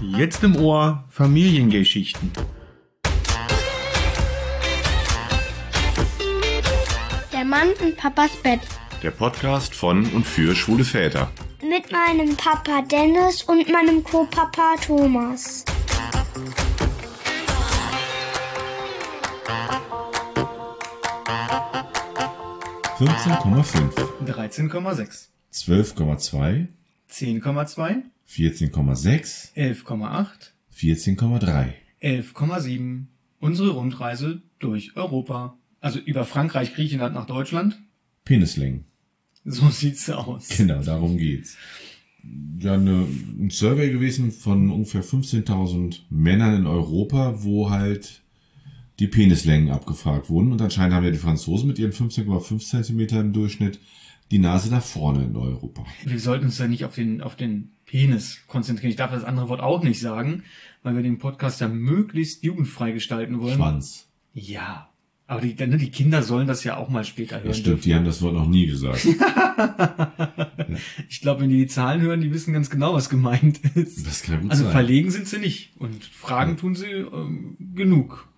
[0.00, 2.30] Jetzt im Ohr Familiengeschichten.
[7.32, 8.60] Der Mann in Papas Bett.
[9.02, 11.32] Der Podcast von und für schwule Väter.
[11.62, 15.64] Mit meinem Papa Dennis und meinem Co-Papa Thomas.
[22.98, 23.94] fünf,
[24.26, 26.68] 13,6, 12,2,
[27.10, 31.72] 10,2, 14,6, 11,8, 14,3.
[32.02, 33.06] 11,7.
[33.40, 35.56] Unsere Rundreise durch Europa.
[35.80, 37.80] Also über Frankreich, Griechenland nach Deutschland.
[38.24, 38.84] Penislängen.
[39.44, 40.48] So sieht's aus.
[40.48, 41.56] Genau, darum geht's.
[42.60, 43.06] Ja, eine,
[43.38, 48.22] ein Survey gewesen von ungefähr 15.000 Männern in Europa, wo halt
[48.98, 50.52] die Penislängen abgefragt wurden.
[50.52, 53.78] Und anscheinend haben ja die Franzosen mit ihren 15,5 Zentimeter im Durchschnitt
[54.30, 55.86] die Nase nach vorne in Europa.
[56.04, 58.90] Wir sollten uns ja nicht auf den, auf den Penis konzentrieren.
[58.90, 60.44] Ich darf das andere Wort auch nicht sagen,
[60.82, 63.56] weil wir den Podcast ja möglichst jugendfrei gestalten wollen.
[63.56, 64.08] Schwanz.
[64.34, 64.90] Ja.
[65.26, 67.48] Aber die, ne, die Kinder sollen das ja auch mal später hören.
[67.48, 69.06] Das stimmt, die haben das Wort noch nie gesagt.
[71.08, 74.06] Ich glaube, wenn die die Zahlen hören, die wissen ganz genau, was gemeint ist.
[74.06, 74.72] Das kann gut Also sein.
[74.72, 75.72] verlegen sind sie nicht.
[75.78, 78.28] Und Fragen tun sie ähm, genug.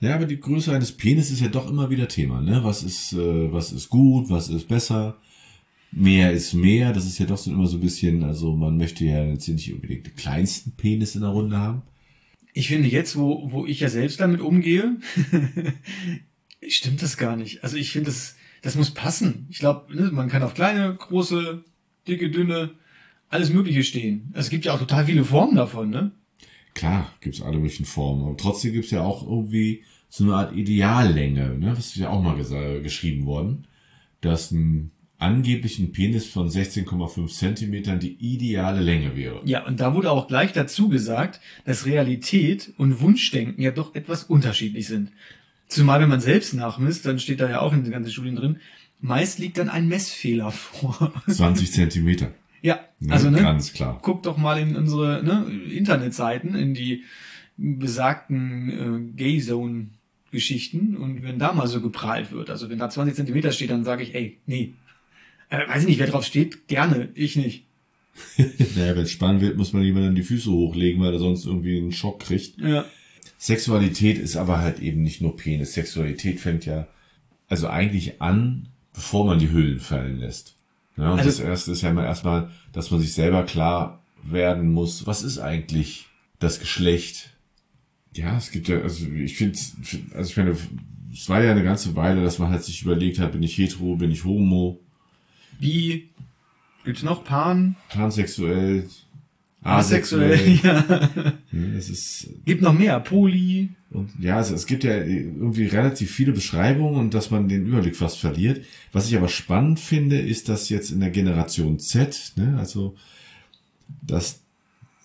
[0.00, 2.60] Ja, aber die Größe eines Penis ist ja doch immer wieder Thema, ne?
[2.64, 5.18] Was ist, äh, was ist gut, was ist besser?
[5.92, 6.92] Mehr ist mehr.
[6.92, 9.72] Das ist ja doch so immer so ein bisschen, also man möchte ja jetzt nicht
[9.72, 11.82] unbedingt den kleinsten Penis in der Runde haben.
[12.52, 14.96] Ich finde jetzt, wo, wo ich ja selbst damit umgehe,
[16.68, 17.62] stimmt das gar nicht.
[17.64, 19.46] Also ich finde, das, das muss passen.
[19.50, 21.64] Ich glaube, ne, man kann auf kleine, große,
[22.06, 22.70] dicke, dünne,
[23.28, 24.32] alles Mögliche stehen.
[24.34, 26.12] Es gibt ja auch total viele Formen davon, ne?
[26.74, 31.58] Klar, gibt's alle möglichen Formen, aber trotzdem gibt's ja auch irgendwie so eine Art Ideallänge,
[31.58, 31.74] ne?
[31.74, 32.36] Das ist ja auch mal
[32.82, 33.66] geschrieben worden,
[34.20, 39.40] dass ein angeblichen Penis von 16,5 Zentimetern die ideale Länge wäre.
[39.44, 44.24] Ja, und da wurde auch gleich dazu gesagt, dass Realität und Wunschdenken ja doch etwas
[44.24, 45.12] unterschiedlich sind.
[45.68, 48.56] Zumal wenn man selbst nachmisst, dann steht da ja auch in den ganzen Studien drin,
[49.00, 51.12] meist liegt dann ein Messfehler vor.
[51.28, 52.32] 20 Zentimeter.
[52.62, 53.12] ja, Ne?
[53.14, 53.98] also ne, Ganz klar.
[54.02, 57.04] guck doch mal in unsere ne, Internetseiten, in die
[57.56, 63.52] besagten äh, Gay-Zone-Geschichten und wenn da mal so geprahlt wird, also wenn da 20 Zentimeter
[63.52, 64.74] steht, dann sage ich, ey, nee.
[65.50, 67.64] Äh, weiß ich nicht, wer drauf steht, gerne, ich nicht.
[68.76, 71.78] Naja, wenn es spannend wird, muss man jemandem die Füße hochlegen, weil er sonst irgendwie
[71.78, 72.58] einen Schock kriegt.
[72.60, 72.84] Ja.
[73.38, 75.72] Sexualität ist aber halt eben nicht nur Penis.
[75.74, 76.86] Sexualität fängt ja
[77.48, 80.54] also eigentlich an, bevor man die Hüllen fallen lässt.
[80.96, 84.70] Ja, und Also- das erste ist ja immer erstmal, dass man sich selber klar werden
[84.72, 86.06] muss, was ist eigentlich
[86.38, 87.30] das Geschlecht?
[88.14, 89.58] Ja, es gibt ja, also ich finde,
[90.14, 90.56] also ich meine,
[91.12, 93.96] es war ja eine ganze Weile, dass man halt sich überlegt hat, bin ich hetero,
[93.96, 94.80] bin ich homo,
[95.60, 96.08] Wie
[96.84, 97.76] gibt's noch Pan?
[97.90, 98.88] pansexuell,
[99.62, 100.60] Asexuell, asexuell.
[100.62, 101.10] ja.
[101.52, 102.98] Ja, Das ist Gibt noch mehr.
[103.00, 103.68] Poly.
[103.90, 107.96] Und ja, also es gibt ja irgendwie relativ viele Beschreibungen und dass man den Überblick
[107.96, 108.64] fast verliert.
[108.92, 112.96] Was ich aber spannend finde, ist, dass jetzt in der Generation Z, ne, also
[114.02, 114.40] dass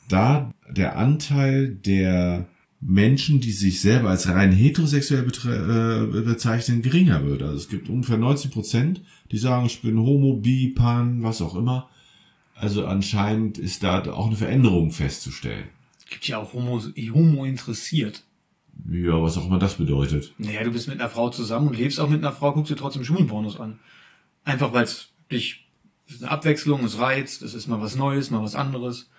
[0.08, 2.46] da der Anteil der
[2.88, 7.42] Menschen, die sich selber als rein heterosexuell betre- äh, bezeichnen, geringer wird.
[7.42, 9.02] Also es gibt ungefähr 19 Prozent,
[9.32, 11.90] die sagen, ich bin homo, bi, pan, was auch immer.
[12.54, 15.66] Also anscheinend ist da auch eine Veränderung festzustellen.
[16.10, 16.82] Gibt ja auch Homo,
[17.14, 18.24] Homo interessiert.
[18.90, 20.34] Ja, was auch immer das bedeutet.
[20.38, 22.76] Naja, du bist mit einer Frau zusammen und lebst auch mit einer Frau, guckst dir
[22.76, 23.80] trotzdem Schwulenpornos an.
[24.44, 25.66] Einfach weil es dich,
[26.08, 29.10] es ist eine Abwechslung, es reizt, es ist mal was Neues, mal was anderes.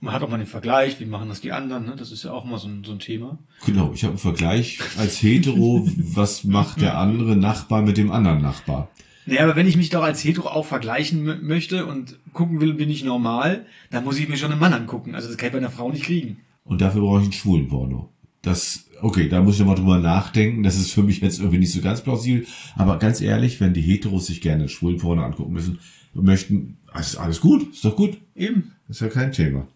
[0.00, 1.94] Man hat auch mal den Vergleich, wie machen das die anderen, ne?
[1.96, 3.38] Das ist ja auch mal so ein, so ein Thema.
[3.64, 8.42] Genau, ich habe einen Vergleich als Hetero, was macht der andere Nachbar mit dem anderen
[8.42, 8.90] Nachbar?
[9.26, 12.90] Naja, aber wenn ich mich doch als Hetero auch vergleichen möchte und gucken will, bin
[12.90, 15.16] ich normal, dann muss ich mir schon einen Mann angucken.
[15.16, 16.38] Also das kann ich bei einer Frau nicht kriegen.
[16.64, 18.08] Und dafür brauche ich einen schwulen Porno.
[18.42, 20.62] Das, okay, da muss ich nochmal drüber nachdenken.
[20.62, 22.46] Das ist für mich jetzt irgendwie nicht so ganz plausibel.
[22.76, 25.80] Aber ganz ehrlich, wenn die Heteros sich gerne schwulen Porno angucken müssen,
[26.14, 28.18] möchten, ist alles gut, ist doch gut.
[28.36, 28.72] Eben.
[28.88, 29.66] Ist ja kein Thema.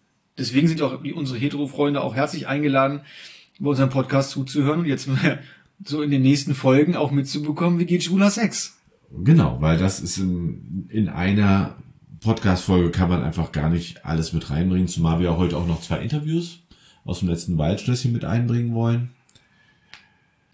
[0.41, 3.01] Deswegen sind auch unsere Hetero-Freunde auch herzlich eingeladen,
[3.59, 5.07] bei unserem Podcast zuzuhören und jetzt
[5.85, 8.77] so in den nächsten Folgen auch mitzubekommen, wie geht schwuler Sex.
[9.23, 11.75] Genau, weil das ist in, in einer
[12.21, 15.99] Podcast-Folge kann man einfach gar nicht alles mit reinbringen, zumal wir heute auch noch zwei
[15.99, 16.59] Interviews
[17.05, 19.11] aus dem letzten Waldschlösschen mit einbringen wollen.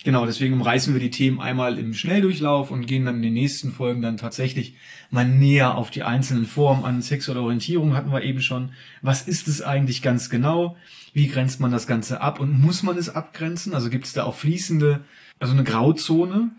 [0.04, 3.72] Genau, deswegen umreißen wir die Themen einmal im Schnelldurchlauf und gehen dann in den nächsten
[3.72, 4.76] Folgen dann tatsächlich
[5.10, 8.72] mal näher auf die einzelnen Formen an sexueller Orientierung hatten wir eben schon.
[9.02, 10.78] Was ist es eigentlich ganz genau?
[11.14, 13.74] Wie grenzt man das Ganze ab und muss man es abgrenzen?
[13.74, 15.04] Also gibt es da auch fließende,
[15.40, 16.52] also eine Grauzone?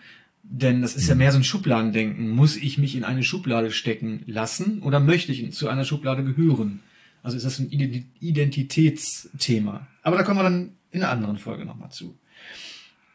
[0.43, 2.31] Denn das ist ja mehr so ein Schubladendenken.
[2.31, 6.81] Muss ich mich in eine Schublade stecken lassen oder möchte ich zu einer Schublade gehören?
[7.23, 9.87] Also ist das ein Ident- Identitätsthema.
[10.02, 12.17] Aber da kommen wir dann in einer anderen Folge nochmal zu.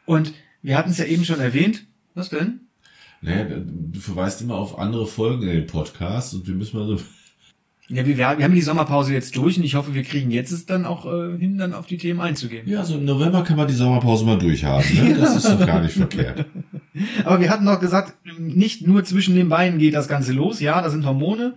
[0.06, 1.86] Und wir hatten es ja eben schon erwähnt.
[2.14, 2.60] Was denn?
[3.20, 7.00] Naja, du verweist immer auf andere Folgen in den Podcast und wir müssen mal so.
[7.88, 10.64] Ja, wir, wir haben die Sommerpause jetzt durch und ich hoffe, wir kriegen jetzt es
[10.64, 12.66] dann auch äh, hin, dann auf die Themen einzugehen.
[12.68, 14.86] Ja, so im November kann man die Sommerpause mal durchhaben.
[14.94, 15.14] Ne?
[15.20, 16.46] Das ist doch gar nicht verkehrt.
[17.24, 20.60] Aber wir hatten doch gesagt, nicht nur zwischen den Beinen geht das Ganze los.
[20.60, 21.56] Ja, da sind Hormone.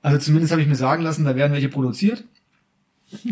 [0.00, 2.24] Also zumindest habe ich mir sagen lassen, da werden welche produziert.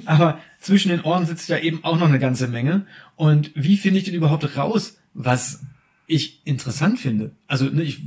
[0.04, 2.86] Aber zwischen den Ohren sitzt ja eben auch noch eine ganze Menge.
[3.16, 5.62] Und wie finde ich denn überhaupt raus, was
[6.06, 7.32] ich interessant finde?
[7.46, 8.00] Also ne, ich,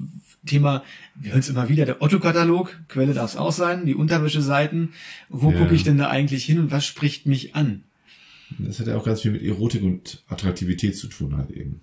[0.46, 0.84] Thema,
[1.16, 4.94] wir hören es immer wieder, der Otto-Katalog, Quelle darf es auch sein, die Unterwäscheseiten.
[5.30, 5.58] Wo Ja.
[5.60, 7.84] gucke ich denn da eigentlich hin und was spricht mich an?
[8.60, 11.82] Das hat ja auch ganz viel mit Erotik und Attraktivität zu tun halt eben.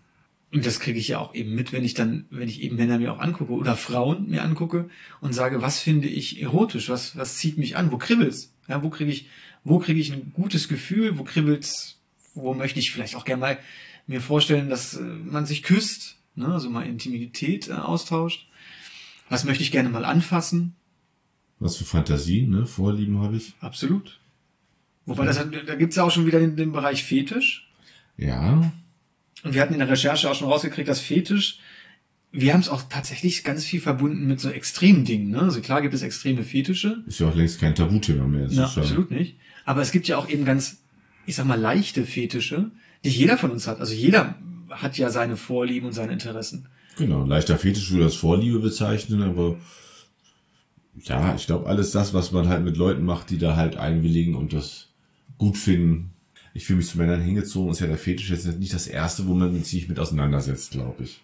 [0.52, 2.98] Und das kriege ich ja auch eben mit, wenn ich dann, wenn ich eben Männer
[2.98, 4.90] mir auch angucke oder Frauen mir angucke
[5.20, 8.52] und sage, was finde ich erotisch, was, was zieht mich an, wo kribbelt's?
[8.68, 9.28] Ja, wo kriege ich,
[9.64, 11.98] wo kriege ich ein gutes Gefühl, wo kribbelt's,
[12.34, 13.58] wo möchte ich vielleicht auch gerne mal
[14.06, 18.46] mir vorstellen, dass äh, man sich küsst, ne, also mal Intimität äh, austauscht.
[19.28, 20.74] Was möchte ich gerne mal anfassen?
[21.60, 22.66] Was für Fantasien, ne?
[22.66, 23.52] Vorlieben habe ich.
[23.60, 24.18] Absolut.
[25.06, 27.68] Wobei das, hat- da gibt's ja auch schon wieder den, den Bereich Fetisch.
[28.16, 28.72] Ja.
[29.44, 31.58] Und wir hatten in der Recherche auch schon rausgekriegt, dass Fetisch,
[32.32, 35.30] wir haben es auch tatsächlich ganz viel verbunden mit so extremen Dingen.
[35.30, 35.40] Ne?
[35.40, 37.02] Also klar gibt es extreme Fetische.
[37.06, 38.46] Ist ja auch längst kein Tabuthema mehr.
[38.46, 39.36] Das Na, absolut nicht.
[39.64, 40.78] Aber es gibt ja auch eben ganz,
[41.26, 42.70] ich sag mal, leichte Fetische,
[43.04, 43.80] die jeder von uns hat.
[43.80, 44.34] Also jeder
[44.70, 46.68] hat ja seine Vorlieben und seine Interessen.
[46.96, 49.56] Genau, leichter Fetisch würde das Vorliebe bezeichnen, aber
[51.02, 54.34] ja, ich glaube, alles das, was man halt mit Leuten macht, die da halt einwilligen
[54.34, 54.88] und das
[55.38, 56.10] gut finden.
[56.52, 59.34] Ich fühle mich zu Männern hingezogen, ist ja der Fetisch jetzt nicht das erste, wo
[59.34, 61.20] man sich mit auseinandersetzt, glaube ich.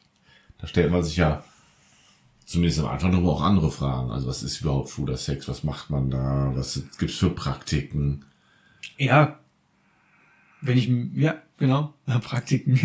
[0.58, 1.44] Da stellt man sich ja
[2.46, 4.10] zumindest am Anfang noch auch andere Fragen.
[4.10, 5.48] Also was ist überhaupt schwuler Sex?
[5.48, 6.52] Was macht man da?
[6.54, 8.24] Was gibt's für Praktiken?
[8.96, 9.38] Ja,
[10.62, 12.76] wenn ich, ja, genau, Praktiken.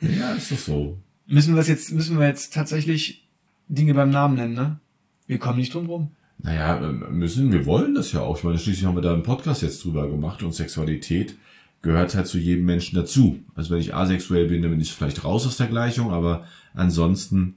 [0.00, 0.98] Ja, ist doch so.
[1.26, 3.26] müssen wir jetzt, müssen wir jetzt tatsächlich
[3.68, 4.80] Dinge beim Namen nennen, ne?
[5.26, 6.10] Wir kommen nicht drum rum.
[6.42, 8.38] Naja, ähm, müssen, wir wollen das ja auch.
[8.38, 11.36] Ich meine, schließlich haben wir da einen Podcast jetzt drüber gemacht und Sexualität
[11.82, 13.40] gehört halt zu jedem Menschen dazu.
[13.54, 16.44] Also wenn ich asexuell bin, dann bin ich vielleicht raus aus der Gleichung, aber
[16.74, 17.56] ansonsten,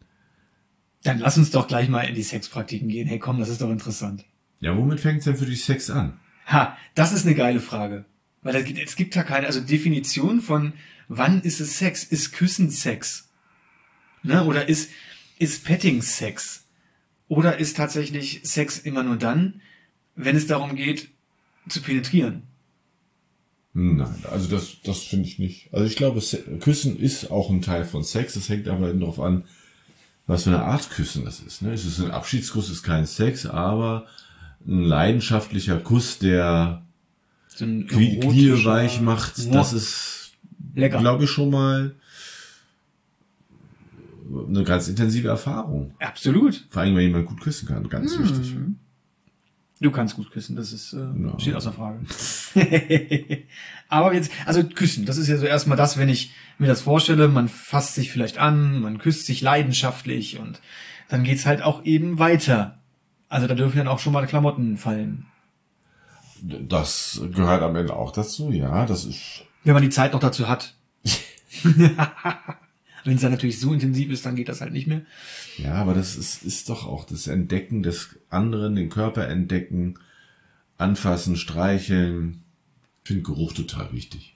[1.04, 3.08] Dann lass uns doch gleich mal in die Sexpraktiken gehen.
[3.08, 4.26] Hey, komm, das ist doch interessant.
[4.62, 6.20] ja, womit fängt's denn für dich Sex an?
[6.48, 8.06] Ha, das ist eine geile Frage.
[8.42, 10.74] Weil es gibt, es gibt ja keine, also Definition von,
[11.08, 12.04] wann ist es Sex?
[12.04, 13.30] Ist Küssen Sex?
[14.24, 14.44] Ne?
[14.46, 14.90] Oder ist,
[15.40, 16.66] ist Petting Sex?
[17.28, 19.62] Oder ist tatsächlich Sex immer nur dann,
[20.16, 21.10] wenn es darum geht,
[21.68, 22.44] zu penetrieren?
[23.74, 25.74] Nein, also das, das finde ich nicht.
[25.74, 28.34] Also ich glaube, Se Küssen ist auch ein Teil von Sex.
[28.36, 29.46] Das hängt aber eben darauf an,
[30.28, 31.62] was für eine Art Küssen das ist.
[31.62, 31.74] Ne?
[31.74, 34.06] Es ist ein Abschiedskuss, ist kein Sex, aber
[34.66, 36.84] ein leidenschaftlicher Kuss, der
[37.48, 38.20] So Knie
[38.66, 39.52] weich macht, Ja.
[39.52, 40.32] das ist,
[40.74, 41.96] glaube ich, schon mal
[44.48, 45.94] eine ganz intensive Erfahrung.
[46.00, 46.66] Absolut.
[46.70, 48.24] Vor allem, wenn jemand gut küssen kann, ganz Hm.
[48.24, 48.56] wichtig.
[49.84, 51.38] Du kannst gut küssen, das ist, äh, Ja.
[51.38, 52.00] steht außer Frage.
[53.90, 57.28] Aber jetzt, also küssen, das ist ja so erstmal das, wenn ich mir das vorstelle,
[57.28, 60.62] man fasst sich vielleicht an, man küsst sich leidenschaftlich und
[61.10, 62.80] dann geht's halt auch eben weiter.
[63.28, 65.26] Also da dürfen dann auch schon mal Klamotten fallen.
[66.42, 70.48] Das gehört am Ende auch dazu, ja, das ist, Wenn man die Zeit noch dazu
[70.48, 70.76] hat.
[73.04, 75.02] wenn es dann natürlich so intensiv ist, dann geht das halt nicht mehr.
[75.58, 79.96] ja, aber das ist, ist doch auch das Entdecken des anderen, den Körper entdecken,
[80.78, 82.42] anfassen, streicheln.
[83.04, 84.36] Ich finde Geruch total wichtig.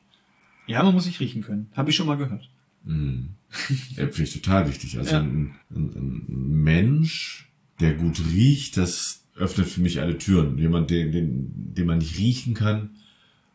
[0.67, 1.69] Ja, man muss sich riechen können.
[1.73, 2.49] Habe ich schon mal gehört.
[2.85, 2.93] Ja,
[4.07, 4.97] finde ich total wichtig.
[4.97, 5.19] Also Ja.
[5.21, 10.57] ein, ein, ein Mensch, der gut riecht, das öffnet für mich alle Türen.
[10.57, 12.91] Jemand, den, den, den man nicht riechen kann,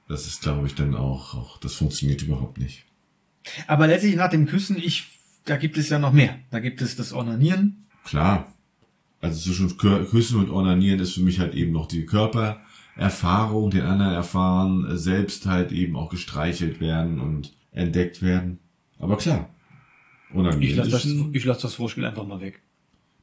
[0.09, 2.85] das ist, glaube ich, dann auch, auch, das funktioniert überhaupt nicht.
[3.67, 6.39] Aber letztlich nach dem Küssen, ich, da gibt es ja noch mehr.
[6.51, 7.85] Da gibt es das Ornanieren.
[8.05, 8.53] Klar.
[9.21, 14.15] Also zwischen Küssen und Ornanieren ist für mich halt eben noch die Körpererfahrung, den anderen
[14.15, 18.59] erfahren, äh, selbst halt eben auch gestreichelt werden und entdeckt werden.
[18.99, 19.49] Aber klar.
[20.35, 22.61] Ornanieren Ich lasse ist das, ich lass das Vorspiel einfach mal weg.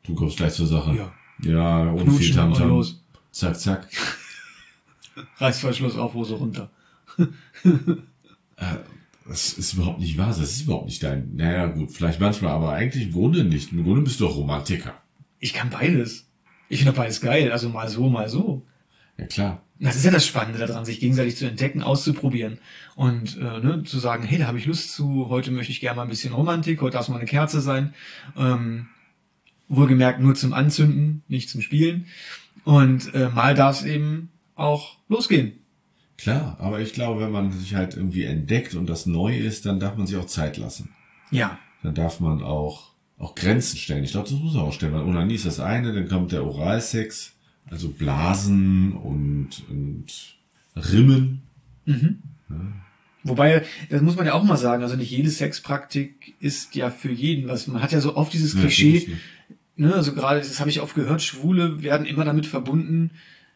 [0.03, 0.95] Du kommst gleich zur Sache.
[0.95, 1.13] Ja.
[1.41, 2.69] Ja, ohne viel Tamtam.
[2.69, 3.03] los.
[3.31, 3.87] Zack, zack.
[5.37, 6.69] Reißverschluss auf, Hose runter.
[9.29, 10.29] Das ist überhaupt nicht wahr.
[10.29, 11.35] Das ist überhaupt nicht dein.
[11.35, 13.71] Naja, gut, vielleicht manchmal, aber eigentlich im Grunde nicht.
[13.71, 14.99] Im Grunde bist du doch Romantiker.
[15.39, 16.27] Ich kann beides.
[16.67, 17.51] Ich finde beides geil.
[17.51, 18.65] Also mal so, mal so.
[19.17, 19.61] Ja, klar.
[19.79, 22.59] Das ist ja das Spannende daran, sich gegenseitig zu entdecken, auszuprobieren
[22.95, 25.95] und äh, ne, zu sagen, hey, da habe ich Lust zu, heute möchte ich gerne
[25.95, 27.93] mal ein bisschen Romantik, heute darf es mal eine Kerze sein.
[28.35, 28.87] Ähm,
[29.69, 32.07] Wohlgemerkt nur zum Anzünden, nicht zum Spielen.
[32.65, 35.58] Und äh, mal darf es eben auch losgehen.
[36.21, 39.79] Klar, aber ich glaube, wenn man sich halt irgendwie entdeckt und das neu ist, dann
[39.79, 40.89] darf man sich auch Zeit lassen.
[41.31, 41.57] Ja.
[41.81, 44.03] Dann darf man auch, auch Grenzen stellen.
[44.03, 46.43] Ich glaube, das muss man auch stellen, weil Onanie ist das eine, dann kommt der
[46.45, 47.33] Oralsex,
[47.69, 50.07] also Blasen und, und
[50.75, 51.43] Rimmen.
[53.23, 57.11] Wobei, das muss man ja auch mal sagen, also nicht jede Sexpraktik ist ja für
[57.11, 57.67] jeden was.
[57.67, 59.07] Man hat ja so oft dieses Ja, Klischee, nicht.
[59.77, 63.11] ne, also gerade, das habe ich oft gehört, Schwule werden immer damit verbunden,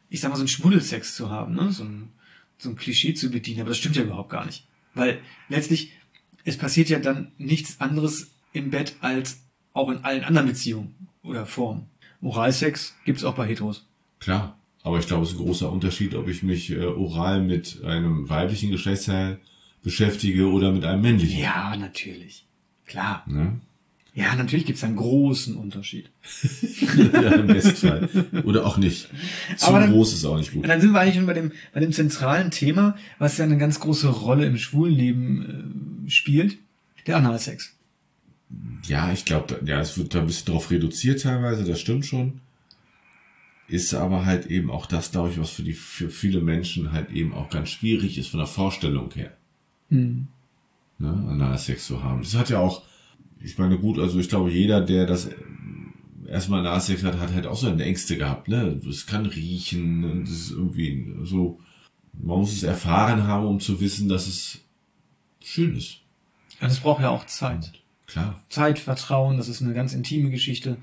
[0.09, 2.09] ich sag mal, so einen Schmuddelsex zu haben, ne, so ein,
[2.57, 4.67] so ein Klischee zu bedienen, aber das stimmt ja überhaupt gar nicht.
[4.93, 5.19] Weil
[5.49, 5.91] letztlich,
[6.43, 9.41] es passiert ja dann nichts anderes im Bett als
[9.73, 11.87] auch in allen anderen Beziehungen oder Formen.
[12.21, 13.85] Oralsex gibt's auch bei Heteros.
[14.19, 17.83] Klar, aber ich glaube, es ist ein großer Unterschied, ob ich mich äh, oral mit
[17.83, 19.39] einem weiblichen Geschlechtsteil
[19.81, 21.39] beschäftige oder mit einem männlichen.
[21.39, 22.45] Ja, natürlich.
[22.85, 23.23] Klar.
[23.27, 23.59] Ne?
[24.15, 26.11] Ja, natürlich gibt's einen großen Unterschied.
[27.13, 28.07] ja, Im Bestfall.
[28.43, 29.09] Oder auch nicht.
[29.57, 30.61] Zu Aber dann- groß ist auch nicht gut.
[30.63, 33.57] Und dann sind wir eigentlich schon bei dem, bei dem zentralen Thema, was ja eine
[33.57, 36.57] ganz große Rolle im Schwulenleben äh, spielt,
[37.07, 37.75] der Analsex.
[38.85, 42.39] Ja, ich glaube, ja, es wird da ein bisschen drauf reduziert teilweise, das stimmt schon.
[43.67, 47.09] Ist aber halt eben auch das, glaube ich, was für die für viele Menschen halt
[47.09, 49.31] eben auch ganz schwierig ist von der Vorstellung her.
[49.89, 50.27] Hm.
[50.99, 52.21] Ne, Analsex zu haben.
[52.21, 52.83] Das hat ja auch,
[53.43, 55.29] ich meine, gut, also ich glaube, jeder, der das
[56.27, 58.79] erstmal Analsex hat, hat halt auch seine Ängste gehabt, ne?
[58.89, 61.59] Es kann riechen und es ist irgendwie so,
[62.13, 64.61] man muss es erfahren haben, um zu wissen, dass es
[65.41, 65.99] schön ist.
[66.61, 67.73] Ja, das braucht ja auch Zeit.
[68.07, 68.39] Klar.
[68.49, 70.77] Zeit, Vertrauen, das ist eine ganz intime Geschichte.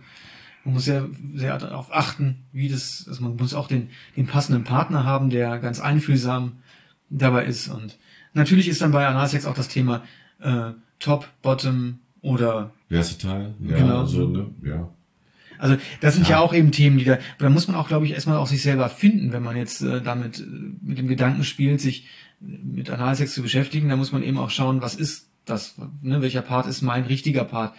[0.65, 4.65] Man muss ja sehr darauf achten, wie das, also man muss auch den, den passenden
[4.65, 6.59] Partner haben, der ganz einfühlsam
[7.09, 7.69] dabei ist.
[7.69, 7.99] Und
[8.35, 10.03] natürlich ist dann bei Analsex auch das Thema
[10.41, 13.55] äh, Top, Bottom oder Versatile.
[13.61, 14.05] Ja, Genau.
[14.07, 14.47] so, ne?
[14.65, 14.89] Ja.
[15.59, 16.37] Also das sind ja.
[16.37, 16.41] Ja.
[16.41, 18.89] auch eben Themen, die da, da muss man auch, glaube ich, erstmal auch sich selber
[18.89, 20.45] finden, wenn man jetzt äh, damit äh,
[20.83, 22.07] mit dem Gedanken spielt, sich
[22.41, 26.23] äh, mit Analsex zu beschäftigen, da muss man eben auch schauen, was ist das, ne,
[26.23, 27.75] welcher Part ist mein richtiger Part,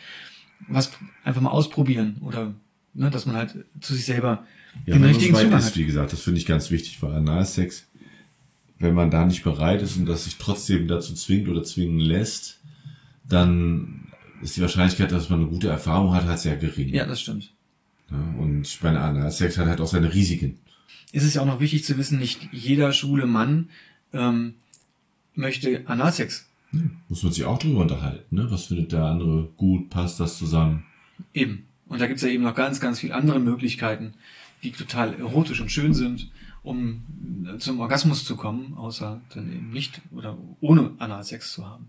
[0.67, 0.91] was
[1.23, 2.53] einfach mal ausprobieren oder
[2.93, 4.45] ne, dass man halt zu sich selber
[4.85, 5.77] Ja, den richtigen Zugang ist, hat.
[5.77, 7.87] wie gesagt, das finde ich ganz wichtig, weil Analsex,
[8.77, 12.59] wenn man da nicht bereit ist und das sich trotzdem dazu zwingt oder zwingen lässt,
[13.27, 14.00] dann
[14.41, 16.89] ist die Wahrscheinlichkeit, dass man eine gute Erfahrung hat, halt sehr gering.
[16.89, 17.51] Ja, das stimmt.
[18.09, 20.59] Ja, und meine, Analsex hat halt auch seine Risiken.
[21.13, 23.69] Es ist ja auch noch wichtig zu wissen, nicht jeder schwule Mann
[24.13, 24.55] ähm,
[25.35, 26.47] möchte Analsex.
[27.09, 28.49] Muss man sich auch drüber unterhalten, ne?
[28.49, 30.85] Was findet der andere gut, passt das zusammen?
[31.33, 31.65] Eben.
[31.87, 34.13] Und da gibt's ja eben noch ganz, ganz viele andere Möglichkeiten,
[34.63, 36.31] die total erotisch und schön sind,
[36.63, 37.03] um
[37.45, 41.87] äh, zum Orgasmus zu kommen, außer dann eben nicht oder ohne Analsex zu haben.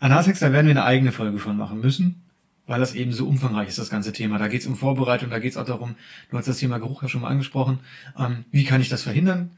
[0.00, 2.22] Analsex, da werden wir eine eigene Folge von machen müssen,
[2.66, 4.38] weil das eben so umfangreich ist, das ganze Thema.
[4.38, 5.94] Da geht's um Vorbereitung, da geht's auch darum,
[6.30, 7.78] du hast das Thema Geruch ja schon mal angesprochen,
[8.18, 9.50] ähm, wie kann ich das verhindern?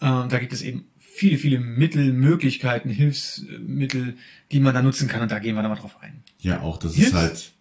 [0.00, 4.16] Ähm, da gibt es eben viele, viele Mittel, Möglichkeiten, Hilfsmittel,
[4.52, 6.22] die man da nutzen kann und da gehen wir dann mal drauf ein.
[6.40, 7.08] Ja, auch, dass Yes.
[7.08, 7.52] es halt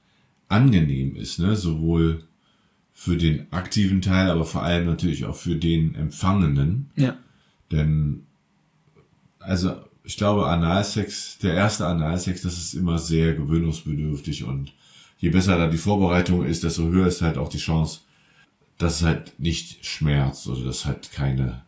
[0.50, 1.56] angenehm ist, ne?
[1.56, 2.24] Sowohl
[2.94, 6.90] für den aktiven Teil, aber vor allem natürlich auch für den Empfangenen.
[6.96, 7.18] Ja.
[7.72, 8.26] Denn,
[9.40, 9.76] also,
[10.06, 14.72] ich glaube, Analsex, der erste Analsex, das ist immer sehr gewöhnungsbedürftig und
[15.20, 18.02] je besser da die Vorbereitung ist, desto höher ist halt auch die Chance,
[18.78, 21.64] dass es halt nicht schmerzt oder dass halt keine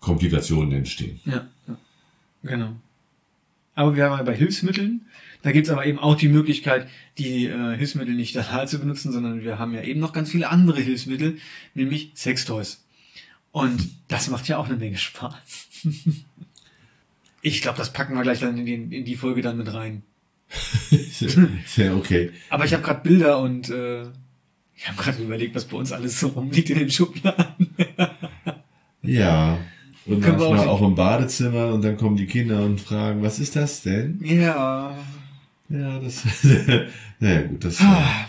[0.00, 1.20] Komplikationen entstehen.
[1.24, 1.76] Ja, ja.
[2.42, 2.76] genau.
[3.74, 5.06] Aber wir haben ja bei Hilfsmitteln,
[5.42, 9.42] da gibt's aber eben auch die Möglichkeit, die äh, Hilfsmittel nicht total zu benutzen, sondern
[9.42, 11.38] wir haben ja eben noch ganz viele andere Hilfsmittel,
[11.74, 12.84] nämlich Sextoys.
[13.50, 15.34] Und das macht ja auch eine Menge Spaß.
[17.42, 20.02] ich glaube, das packen wir gleich dann in, den, in die Folge dann mit rein.
[21.66, 22.30] Sehr okay.
[22.50, 24.02] Aber ich habe gerade Bilder und äh,
[24.74, 27.68] ich habe gerade überlegt, was bei uns alles so rumliegt in den Schubladen.
[29.02, 29.58] Ja.
[30.06, 33.22] Und Können wir manchmal auch- auch im Badezimmer und dann kommen die Kinder und fragen,
[33.22, 34.18] was ist das denn?
[34.22, 34.96] ja.
[35.70, 36.24] Ja, das,
[37.20, 38.28] naja, gut, das äh, Ah,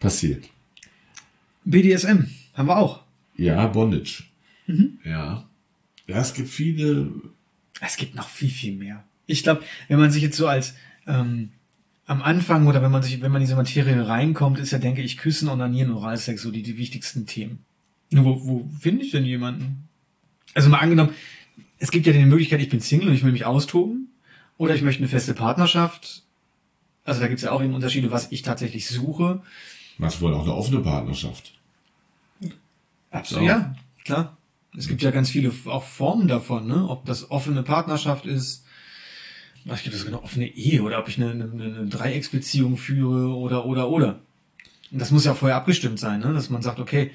[0.00, 0.44] passiert.
[1.64, 2.24] BDSM
[2.54, 3.02] haben wir auch.
[3.36, 4.24] Ja, Bondage.
[4.66, 4.98] Mhm.
[5.04, 5.48] Ja.
[6.08, 7.12] Ja, es gibt viele,
[7.80, 9.04] Es gibt noch viel, viel mehr.
[9.26, 10.74] Ich glaube, wenn man sich jetzt so als
[11.06, 11.50] ähm,
[12.06, 15.02] am Anfang oder wenn man sich, wenn man in diese Materie reinkommt, ist ja, denke
[15.02, 17.64] ich, Küssen, Onanieren, Oralsex so die, die wichtigsten Themen.
[18.10, 19.88] Nur wo, wo finde ich denn jemanden?
[20.54, 21.12] Also mal angenommen,
[21.78, 24.08] es gibt ja die Möglichkeit, ich bin Single und ich will mich austoben
[24.56, 26.22] oder ich möchte eine feste Partnerschaft.
[27.04, 29.42] Also da gibt es ja auch eben Unterschiede, was ich tatsächlich suche.
[29.98, 31.52] manche wollen auch eine offene Partnerschaft.
[33.10, 33.46] Absolut.
[33.46, 34.35] Ja, klar.
[34.76, 36.88] Es gibt ja ganz viele auch Formen davon, ne?
[36.88, 38.64] Ob das offene Partnerschaft ist,
[39.64, 43.66] was gibt es eine offene Ehe oder ob ich eine, eine, eine Dreiecksbeziehung führe oder
[43.66, 44.20] oder oder.
[44.92, 46.32] Und das muss ja vorher abgestimmt sein, ne?
[46.32, 47.10] dass man sagt, okay,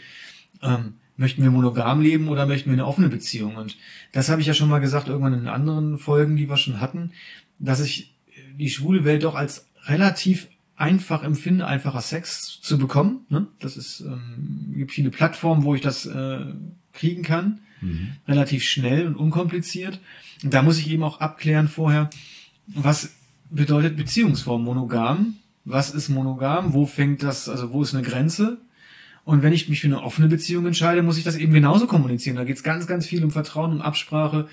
[0.62, 3.56] ähm, möchten wir monogam leben oder möchten wir eine offene Beziehung?
[3.56, 3.77] Und
[4.12, 7.12] das habe ich ja schon mal gesagt, irgendwann in anderen Folgen, die wir schon hatten,
[7.60, 8.13] dass ich
[8.58, 13.25] die schwule Welt doch als relativ einfach empfinde, einfacher Sex zu bekommen.
[13.30, 13.48] Ne?
[13.60, 16.39] Das ist, ähm, gibt viele Plattformen, wo ich das äh,
[16.93, 18.13] kriegen kann, mhm.
[18.27, 20.00] relativ schnell und unkompliziert.
[20.43, 22.10] Und da muss ich eben auch abklären vorher,
[22.67, 23.12] was
[23.50, 25.36] bedeutet Beziehungsform monogam?
[25.65, 26.74] Was ist monogam?
[26.74, 28.57] Wo fängt das, also wo ist eine Grenze?
[29.24, 32.38] Und wenn ich mich für eine offene Beziehung entscheide, muss ich das eben genauso kommunizieren.
[32.38, 34.48] Da geht es ganz, ganz viel um Vertrauen, um Absprache.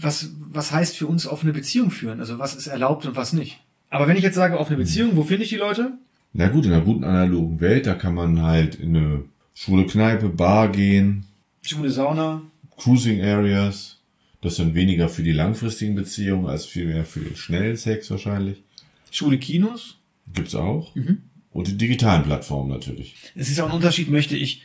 [0.00, 2.18] Was, was heißt für uns offene Beziehung führen?
[2.20, 3.60] Also was ist erlaubt und was nicht?
[3.90, 5.92] Aber wenn ich jetzt sage offene Beziehung, wo finde ich die Leute?
[6.32, 9.24] Na gut, in einer guten analogen Welt, da kann man halt in eine
[9.54, 11.24] schwule Kneipe, Bar gehen.
[11.68, 12.42] Schwule Sauna.
[12.78, 13.98] Cruising Areas.
[14.40, 18.62] Das sind weniger für die langfristigen Beziehungen als vielmehr für den schnellen Sex wahrscheinlich.
[19.10, 19.98] Schwule Kinos.
[20.32, 20.94] Gibt's auch.
[20.94, 21.22] Mhm.
[21.50, 23.16] Und die digitalen Plattformen natürlich.
[23.34, 24.62] Es ist auch ein Unterschied, möchte ich,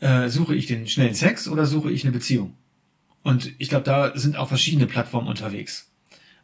[0.00, 2.54] äh, suche ich den schnellen Sex oder suche ich eine Beziehung?
[3.22, 5.90] Und ich glaube, da sind auch verschiedene Plattformen unterwegs,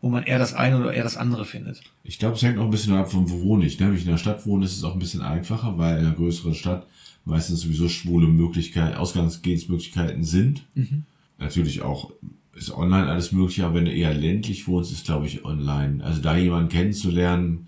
[0.00, 1.82] wo man eher das eine oder eher das andere findet.
[2.04, 3.80] Ich glaube, es hängt auch ein bisschen ab von wo wohne ich.
[3.80, 3.88] Ne?
[3.88, 6.14] Wenn ich in der Stadt wohne, ist es auch ein bisschen einfacher, weil in einer
[6.14, 6.86] größeren Stadt
[7.28, 10.64] meistens sowieso schwule Möglichkeiten, Ausgangsgehensmöglichkeiten sind.
[10.74, 11.04] Mhm.
[11.38, 12.12] Natürlich auch
[12.54, 16.02] ist online alles möglich, aber wenn du eher ländlich wohnst, ist glaube ich online.
[16.02, 17.66] Also da jemanden kennenzulernen,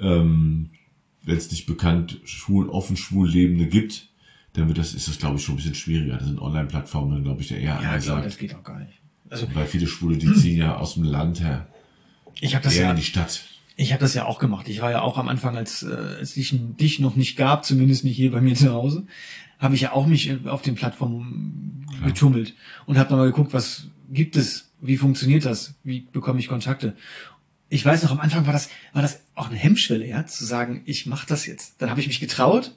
[0.00, 0.70] ähm,
[1.22, 4.08] wenn es nicht bekannt schwul, offen schwul Lebende gibt,
[4.54, 6.16] dann wird das, ist das glaube ich schon ein bisschen schwieriger.
[6.16, 8.94] Das sind Online-Plattformen, glaube ich, der eher ja, klar, das geht auch gar nicht.
[9.30, 11.68] Also, Weil viele Schwule, die ziehen ja aus dem Land her.
[12.40, 13.44] Ich habe das eher ja in die Stadt.
[13.80, 14.68] Ich habe das ja auch gemacht.
[14.68, 18.04] Ich war ja auch am Anfang, als, äh, als ich dich noch nicht gab, zumindest
[18.04, 19.06] nicht hier bei mir zu Hause,
[19.58, 22.08] habe ich ja auch mich auf den Plattformen Klar.
[22.08, 22.54] getummelt
[22.86, 26.94] und habe dann mal geguckt, was gibt es, wie funktioniert das, wie bekomme ich Kontakte
[27.68, 30.82] ich weiß noch, am Anfang war das, war das auch eine Hemmschwelle, ja, zu sagen,
[30.86, 31.74] ich mache das jetzt.
[31.78, 32.76] Dann habe ich mich getraut,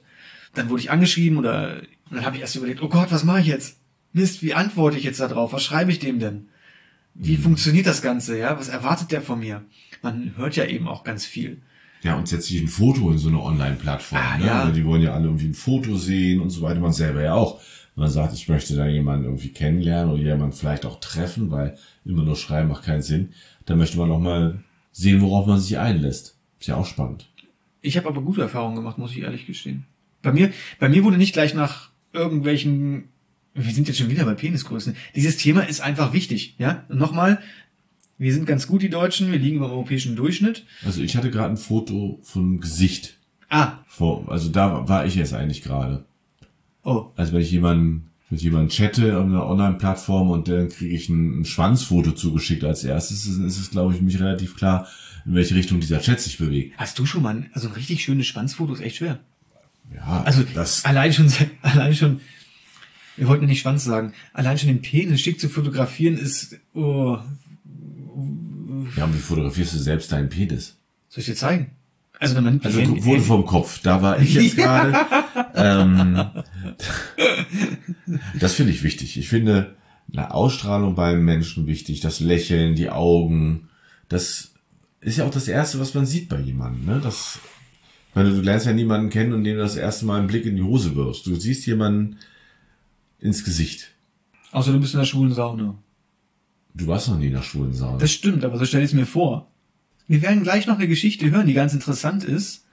[0.54, 3.46] dann wurde ich angeschrieben oder dann habe ich erst überlegt, oh Gott, was mache ich
[3.46, 3.78] jetzt?
[4.12, 5.52] Mist, wie antworte ich jetzt da drauf?
[5.54, 6.48] Was schreibe ich dem denn?
[7.14, 7.42] Wie mhm.
[7.42, 8.58] funktioniert das Ganze, ja?
[8.58, 9.64] Was erwartet der von mir?
[10.02, 11.62] Man hört ja eben auch ganz viel.
[12.02, 14.20] Ja, und setzt sich ein Foto in so eine Online-Plattform.
[14.20, 14.46] Ah, ne?
[14.46, 14.70] ja.
[14.70, 16.80] Die wollen ja alle irgendwie ein Foto sehen und so weiter.
[16.80, 17.60] Man selber ja auch.
[17.94, 22.24] Man sagt, ich möchte da jemanden irgendwie kennenlernen oder jemanden vielleicht auch treffen, weil immer
[22.24, 23.32] nur schreiben macht keinen Sinn.
[23.66, 26.36] Da möchte man noch mal sehen, worauf man sich einlässt.
[26.58, 27.28] Ist ja auch spannend.
[27.82, 29.84] Ich habe aber gute Erfahrungen gemacht, muss ich ehrlich gestehen.
[30.22, 33.08] Bei mir, bei mir wurde nicht gleich nach irgendwelchen,
[33.54, 34.96] wir sind jetzt schon wieder bei Penisgrößen.
[35.14, 36.84] Dieses Thema ist einfach wichtig, ja.
[36.88, 37.40] Und nochmal,
[38.22, 40.64] wir sind ganz gut, die Deutschen, wir liegen beim europäischen Durchschnitt.
[40.84, 43.18] Also ich hatte gerade ein Foto vom Gesicht.
[43.48, 43.78] Ah.
[43.88, 46.04] Vor, also da war ich jetzt eigentlich gerade.
[46.84, 47.06] Oh.
[47.16, 51.40] Also wenn ich jemanden mit jemandem chatte auf einer Online-Plattform und dann kriege ich ein,
[51.40, 54.86] ein, Schwanzfoto zugeschickt als erstes, ist, ist es, glaube ich, mich relativ klar,
[55.26, 56.74] in welche Richtung dieser Chat sich bewegt.
[56.78, 59.18] Hast du schon mal, ein, also ein richtig schönes Schwanzfoto ist echt schwer.
[59.94, 61.30] Ja, also das allein schon,
[61.62, 62.20] allein schon,
[63.16, 67.18] wir wollten nicht Schwanz sagen, allein schon den Penis schick zu fotografieren ist, oh.
[68.96, 70.76] Ja, und wie fotografierst du selbst deinen Penis?
[71.08, 71.72] Soll ich dir zeigen?
[72.18, 74.94] Also, wenn man also wurde vom Kopf, da war ich jetzt gerade.
[75.54, 76.24] ähm,
[78.38, 79.18] das finde ich wichtig.
[79.18, 79.74] Ich finde
[80.12, 83.68] eine Ausstrahlung beim Menschen wichtig, das Lächeln, die Augen.
[84.08, 84.52] Das
[85.00, 86.84] ist ja auch das Erste, was man sieht bei jemandem.
[86.86, 87.00] Ne?
[87.02, 87.40] Das,
[88.14, 90.62] weil du lernst ja niemanden kennen und dem das erste Mal einen Blick in die
[90.62, 91.26] Hose wirfst.
[91.26, 92.18] Du siehst jemanden
[93.18, 93.90] ins Gesicht.
[94.52, 95.76] Außer du bist in der schwulen Sauna.
[96.74, 97.98] Du warst noch nie in der schwulen Sauna.
[97.98, 99.50] Das stimmt, aber so stell ich es mir vor.
[100.08, 102.64] Wir werden gleich noch eine Geschichte hören, die ganz interessant ist,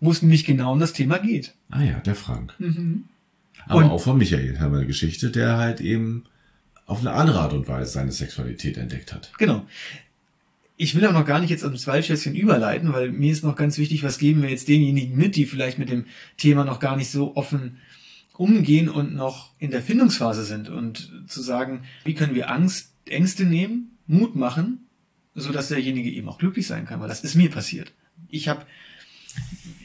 [0.00, 1.54] wo es nämlich genau um das Thema geht.
[1.70, 2.54] Ah ja, der Frank.
[2.58, 3.04] Mhm.
[3.66, 6.24] Aber und, auch von Michael haben wir eine Geschichte, der halt eben
[6.86, 9.32] auf eine andere Art und Weise seine Sexualität entdeckt hat.
[9.38, 9.66] Genau.
[10.76, 13.78] Ich will auch noch gar nicht jetzt ans Waldschätzchen überleiten, weil mir ist noch ganz
[13.78, 17.10] wichtig, was geben wir jetzt denjenigen mit, die vielleicht mit dem Thema noch gar nicht
[17.10, 17.78] so offen
[18.36, 23.44] umgehen und noch in der Findungsphase sind und zu sagen, wie können wir Angst, Ängste
[23.44, 24.86] nehmen, Mut machen
[25.34, 27.92] so dass derjenige eben auch glücklich sein kann, weil das ist mir passiert.
[28.28, 28.66] Ich habe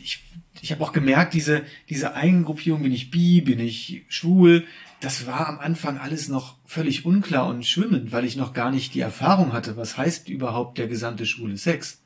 [0.02, 0.24] ich,
[0.62, 4.66] ich hab auch gemerkt, diese, diese Eigengruppierung, bin ich bi, bin ich schwul,
[5.00, 8.94] das war am Anfang alles noch völlig unklar und schwimmend, weil ich noch gar nicht
[8.94, 12.02] die Erfahrung hatte, was heißt überhaupt der gesamte schwule Sex.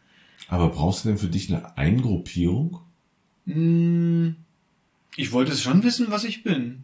[0.48, 2.82] Aber brauchst du denn für dich eine Eingruppierung?
[3.46, 4.36] Hm,
[5.16, 6.84] ich wollte es schon wissen, was ich bin.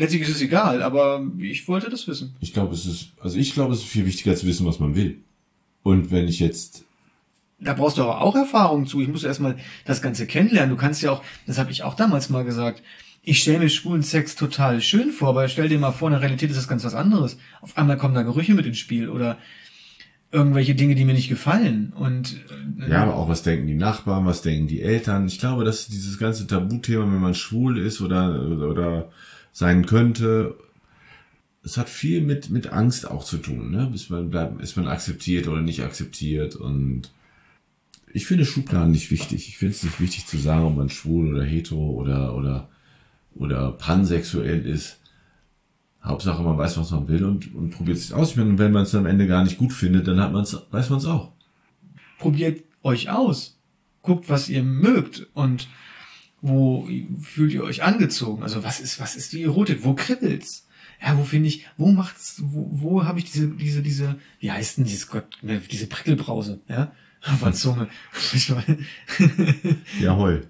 [0.00, 2.34] Letztlich ist es egal, aber ich wollte das wissen.
[2.40, 4.94] Ich glaube, es ist, also ich glaube, es ist viel wichtiger zu wissen, was man
[4.94, 5.18] will.
[5.82, 6.84] Und wenn ich jetzt
[7.62, 9.02] da brauchst du aber auch Erfahrung zu.
[9.02, 10.70] Ich muss erstmal das Ganze kennenlernen.
[10.70, 12.82] Du kannst ja auch, das habe ich auch damals mal gesagt,
[13.22, 16.22] ich stelle mir schwulen Sex total schön vor, aber stell dir mal vor, in der
[16.22, 17.36] Realität ist das ganz was anderes.
[17.60, 19.36] Auf einmal kommen da Gerüche mit ins Spiel oder
[20.32, 21.92] irgendwelche Dinge, die mir nicht gefallen.
[21.94, 22.40] Und
[22.80, 25.26] äh, ja, aber auch was denken die Nachbarn, was denken die Eltern.
[25.26, 29.10] Ich glaube, dass dieses ganze Tabuthema, wenn man schwul ist oder oder
[29.52, 30.56] sein könnte,
[31.62, 33.70] es hat viel mit mit Angst auch zu tun.
[33.70, 33.90] Ne?
[33.94, 37.10] Ist man bleibt, ist man akzeptiert oder nicht akzeptiert und
[38.12, 39.48] ich finde Schubladen nicht wichtig.
[39.48, 42.68] Ich finde es nicht wichtig zu sagen, ob man schwul oder hetero oder oder
[43.34, 44.98] oder pansexuell ist.
[46.02, 48.30] Hauptsache, man weiß, was man will und, und probiert es aus.
[48.30, 50.88] Ich meine, wenn man es am Ende gar nicht gut findet, dann hat man's, weiß
[50.88, 51.32] man es auch.
[52.18, 53.58] Probiert euch aus.
[54.02, 55.68] Guckt, was ihr mögt und
[56.42, 56.88] wo
[57.20, 58.42] fühlt ihr euch angezogen?
[58.42, 59.84] Also was ist, was ist die Erotik?
[59.84, 60.66] Wo kribbelt's?
[61.02, 64.78] Ja, wo finde ich, wo macht's, wo, wo habe ich diese, diese, diese, wie heißt
[64.78, 66.92] denn dieses Gott, ne, diese Prickelbrause, ja?
[67.22, 67.88] Auf der Zunge.
[70.00, 70.46] ja, heul.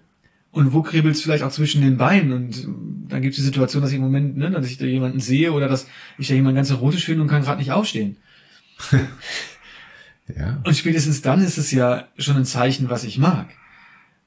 [0.53, 2.33] Und wo kribbelt's vielleicht auch zwischen den Beinen?
[2.33, 2.67] Und
[3.09, 5.53] dann gibt es die Situation, dass ich im Moment, ne, dass ich da jemanden sehe
[5.53, 5.87] oder dass
[6.19, 8.17] ich da jemanden ganz erotisch finde und kann gerade nicht aufstehen.
[10.37, 10.61] ja.
[10.65, 13.49] Und spätestens dann ist es ja schon ein Zeichen, was ich mag.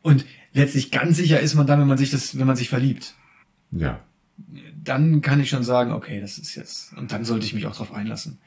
[0.01, 3.15] Und letztlich ganz sicher ist man dann, wenn man sich das, wenn man sich verliebt.
[3.71, 4.01] Ja.
[4.83, 6.93] Dann kann ich schon sagen, okay, das ist jetzt.
[6.93, 8.39] Und dann sollte ich mich auch darauf einlassen.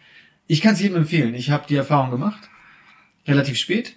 [0.47, 1.35] Ich kann es jedem empfehlen.
[1.35, 2.49] Ich habe die Erfahrung gemacht,
[3.27, 3.97] relativ spät.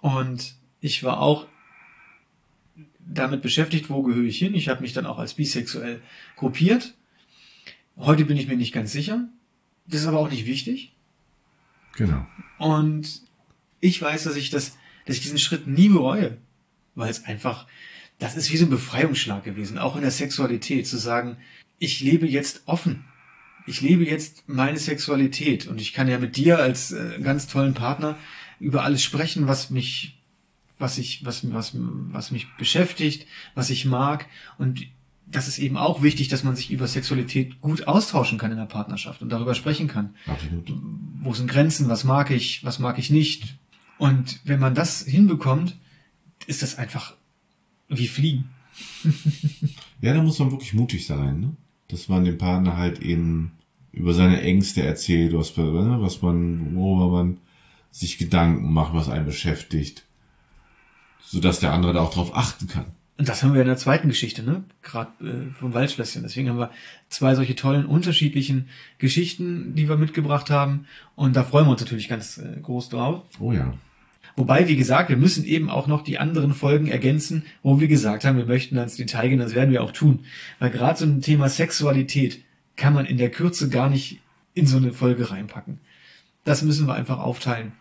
[0.00, 1.46] Und ich war auch
[2.98, 4.54] damit beschäftigt, wo gehöre ich hin.
[4.54, 6.00] Ich habe mich dann auch als bisexuell
[6.36, 6.94] gruppiert.
[7.96, 9.28] Heute bin ich mir nicht ganz sicher.
[9.86, 10.92] Das ist aber auch nicht wichtig.
[11.94, 12.26] Genau.
[12.58, 13.22] Und
[13.80, 16.36] ich weiß, dass ich das, dass ich diesen Schritt nie bereue,
[16.96, 17.66] weil es einfach,
[18.18, 21.36] das ist wie so ein Befreiungsschlag gewesen, auch in der Sexualität, zu sagen,
[21.78, 23.04] ich lebe jetzt offen.
[23.66, 27.74] Ich lebe jetzt meine Sexualität und ich kann ja mit dir als äh, ganz tollen
[27.74, 28.16] Partner
[28.58, 30.18] über alles sprechen, was mich,
[30.78, 34.26] was ich, was, was, was mich beschäftigt, was ich mag.
[34.56, 34.86] Und
[35.26, 38.66] das ist eben auch wichtig, dass man sich über Sexualität gut austauschen kann in der
[38.66, 40.14] Partnerschaft und darüber sprechen kann.
[40.26, 40.72] Absolut.
[41.20, 41.88] Wo sind Grenzen?
[41.88, 42.64] Was mag ich?
[42.64, 43.54] Was mag ich nicht?
[43.98, 45.76] Und wenn man das hinbekommt,
[46.46, 47.14] ist das einfach
[47.88, 48.50] wie Fliegen.
[50.00, 51.56] ja, da muss man wirklich mutig sein, ne?
[51.88, 53.52] Dass man dem Partner halt eben
[53.92, 57.38] über seine Ängste erzählt, was, was man, worüber man
[57.90, 60.06] sich Gedanken macht, was einen beschäftigt
[61.26, 62.86] sodass der andere da auch drauf achten kann.
[63.18, 64.62] Und das haben wir in der zweiten Geschichte, ne?
[64.82, 66.22] Gerade äh, vom Waldschlösschen.
[66.22, 66.70] Deswegen haben wir
[67.08, 70.86] zwei solche tollen, unterschiedlichen Geschichten, die wir mitgebracht haben.
[71.14, 73.22] Und da freuen wir uns natürlich ganz äh, groß drauf.
[73.40, 73.72] Oh ja.
[74.36, 78.24] Wobei, wie gesagt, wir müssen eben auch noch die anderen Folgen ergänzen, wo wir gesagt
[78.24, 80.26] haben, wir möchten ans Detail gehen, das werden wir auch tun.
[80.58, 82.42] Weil gerade so ein Thema Sexualität
[82.76, 84.20] kann man in der Kürze gar nicht
[84.52, 85.78] in so eine Folge reinpacken.
[86.44, 87.72] Das müssen wir einfach aufteilen.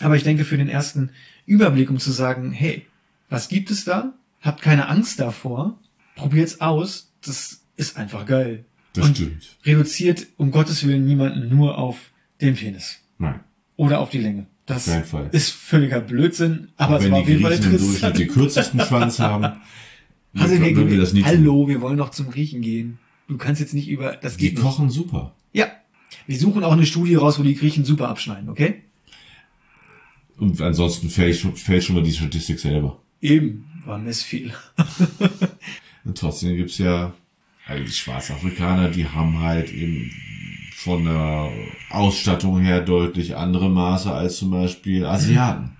[0.00, 1.10] Aber ich denke, für den ersten
[1.46, 2.86] Überblick, um zu sagen, hey,
[3.28, 4.14] was gibt es da?
[4.40, 5.78] Habt keine Angst davor.
[6.16, 7.12] Probiert's aus.
[7.24, 8.64] Das ist einfach geil.
[8.92, 9.56] Das Und stimmt.
[9.64, 13.00] Reduziert um Gottes Willen niemanden nur auf den Penis.
[13.18, 13.40] Nein.
[13.76, 14.46] Oder auf die Länge.
[14.66, 14.88] Das
[15.32, 18.18] ist völliger Blödsinn, aber es war auf jeden Fall interessant.
[18.18, 19.60] den kürzesten Schwanz haben.
[20.36, 22.98] Also wir, wir, das nicht Hallo, wir wollen noch zum Griechen gehen.
[23.28, 25.32] Du kannst jetzt nicht über, das geht Die kochen super.
[25.52, 25.68] Ja.
[26.26, 28.82] Wir suchen auch eine Studie raus, wo die Griechen super abschneiden, okay?
[30.36, 33.00] Und ansonsten fällt schon, fällt schon mal die Statistik selber.
[33.20, 34.52] Eben, war es viel.
[36.04, 37.14] Und trotzdem gibt's ja
[37.66, 40.10] also die Schwarzafrikaner, die haben halt eben
[40.84, 41.50] von der
[41.88, 45.76] Ausstattung her deutlich andere Maße als zum Beispiel Asiaten.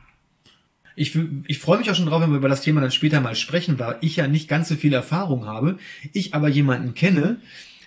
[0.96, 3.34] Ich, ich freue mich auch schon drauf, wenn wir über das Thema dann später mal
[3.34, 5.76] sprechen, weil ich ja nicht ganz so viel Erfahrung habe.
[6.14, 7.36] Ich aber jemanden kenne,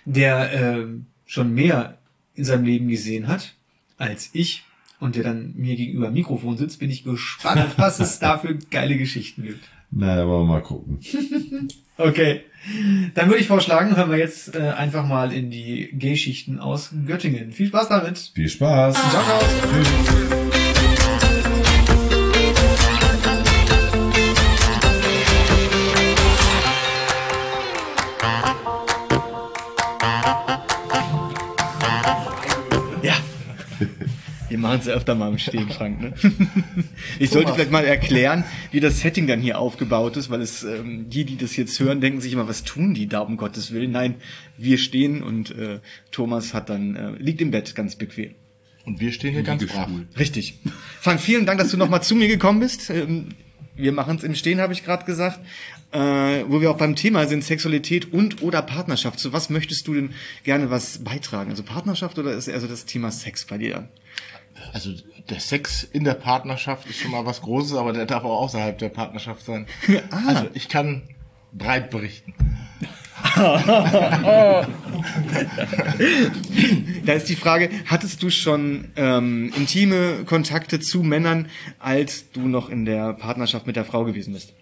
[0.04, 0.86] der äh,
[1.26, 1.98] schon mehr
[2.34, 3.54] in seinem Leben gesehen hat
[3.96, 4.62] als ich
[5.00, 8.54] und der dann mir gegenüber am Mikrofon sitzt, bin ich gespannt, was es da für
[8.70, 9.64] geile Geschichten gibt.
[9.90, 11.00] Na, naja, wollen wir mal gucken.
[11.98, 12.42] okay.
[13.14, 17.52] Dann würde ich vorschlagen, hören wir jetzt äh, einfach mal in die Geschichten aus Göttingen.
[17.52, 18.32] Viel Spaß damit.
[18.34, 18.94] Viel Spaß.
[18.94, 19.40] Ciao, ciao.
[19.72, 20.67] Tschüss.
[34.48, 36.00] Wir machen es öfter mal im Stehen, Frank.
[36.00, 36.12] Ne?
[37.18, 41.10] Ich sollte vielleicht mal erklären, wie das Setting dann hier aufgebaut ist, weil es ähm,
[41.10, 43.92] die, die das jetzt hören, denken sich immer, was tun die da um Gottes Willen?
[43.92, 44.14] Nein,
[44.56, 45.80] wir stehen und äh,
[46.10, 48.34] Thomas hat dann äh, liegt im Bett ganz bequem.
[48.84, 49.90] Und wir stehen hier ganz brav.
[50.18, 50.58] Richtig.
[51.00, 52.88] Frank, vielen Dank, dass du nochmal zu mir gekommen bist.
[52.88, 53.28] Ähm,
[53.76, 55.38] wir machen es im Stehen, habe ich gerade gesagt.
[55.90, 59.18] Äh, wo wir auch beim Thema sind, Sexualität und oder Partnerschaft.
[59.18, 60.10] Zu was möchtest du denn
[60.44, 61.50] gerne was beitragen?
[61.50, 63.88] Also Partnerschaft oder ist eher so das Thema Sex bei dir?
[64.72, 64.92] Also
[65.28, 68.78] der Sex in der Partnerschaft ist schon mal was Großes, aber der darf auch außerhalb
[68.78, 69.66] der Partnerschaft sein.
[70.10, 70.20] ah.
[70.26, 71.02] Also ich kann
[71.52, 72.34] breit berichten.
[77.04, 82.68] Da ist die Frage, hattest du schon ähm, intime Kontakte zu Männern, als du noch
[82.68, 84.52] in der Partnerschaft mit der Frau gewesen bist?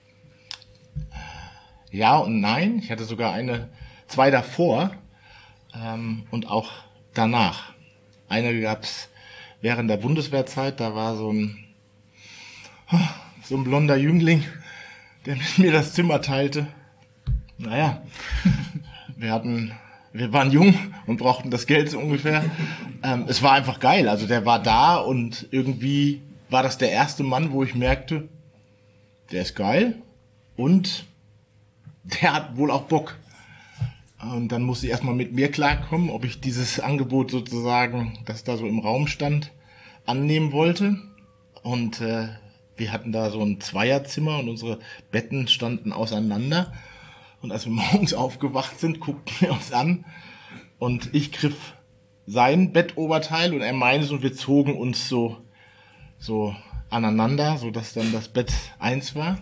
[1.90, 2.78] Ja und nein.
[2.82, 3.68] Ich hatte sogar eine,
[4.06, 4.92] zwei davor
[5.74, 6.70] ähm, und auch
[7.14, 7.72] danach.
[8.28, 9.08] Eine gab's
[9.60, 11.66] während der Bundeswehrzeit, da war so ein
[13.42, 14.44] so ein blonder Jüngling,
[15.24, 16.66] der mit mir das Zimmer teilte.
[17.58, 18.02] Naja,
[19.16, 19.72] wir hatten,
[20.12, 20.74] wir waren jung
[21.06, 22.44] und brauchten das Geld so ungefähr.
[23.02, 24.08] Ähm, es war einfach geil.
[24.08, 28.28] Also der war da und irgendwie war das der erste Mann, wo ich merkte,
[29.30, 29.94] der ist geil
[30.56, 31.06] und
[32.22, 33.16] der hat wohl auch Bock.
[34.34, 38.56] Und dann musste ich erstmal mit mir klarkommen, ob ich dieses Angebot sozusagen, das da
[38.56, 39.52] so im Raum stand,
[40.04, 40.98] annehmen wollte.
[41.62, 42.28] Und äh,
[42.76, 44.78] wir hatten da so ein Zweierzimmer und unsere
[45.10, 46.72] Betten standen auseinander.
[47.42, 50.04] Und als wir morgens aufgewacht sind, guckten wir uns an
[50.78, 51.74] und ich griff
[52.26, 55.36] sein Bettoberteil und er meines und wir zogen uns so,
[56.18, 56.54] so
[56.90, 59.38] aneinander, so dass dann das Bett eins war.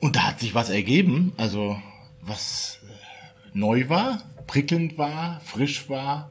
[0.00, 1.80] Und da hat sich was ergeben, also
[2.20, 2.80] was
[3.54, 6.30] neu war, prickelnd war, frisch war,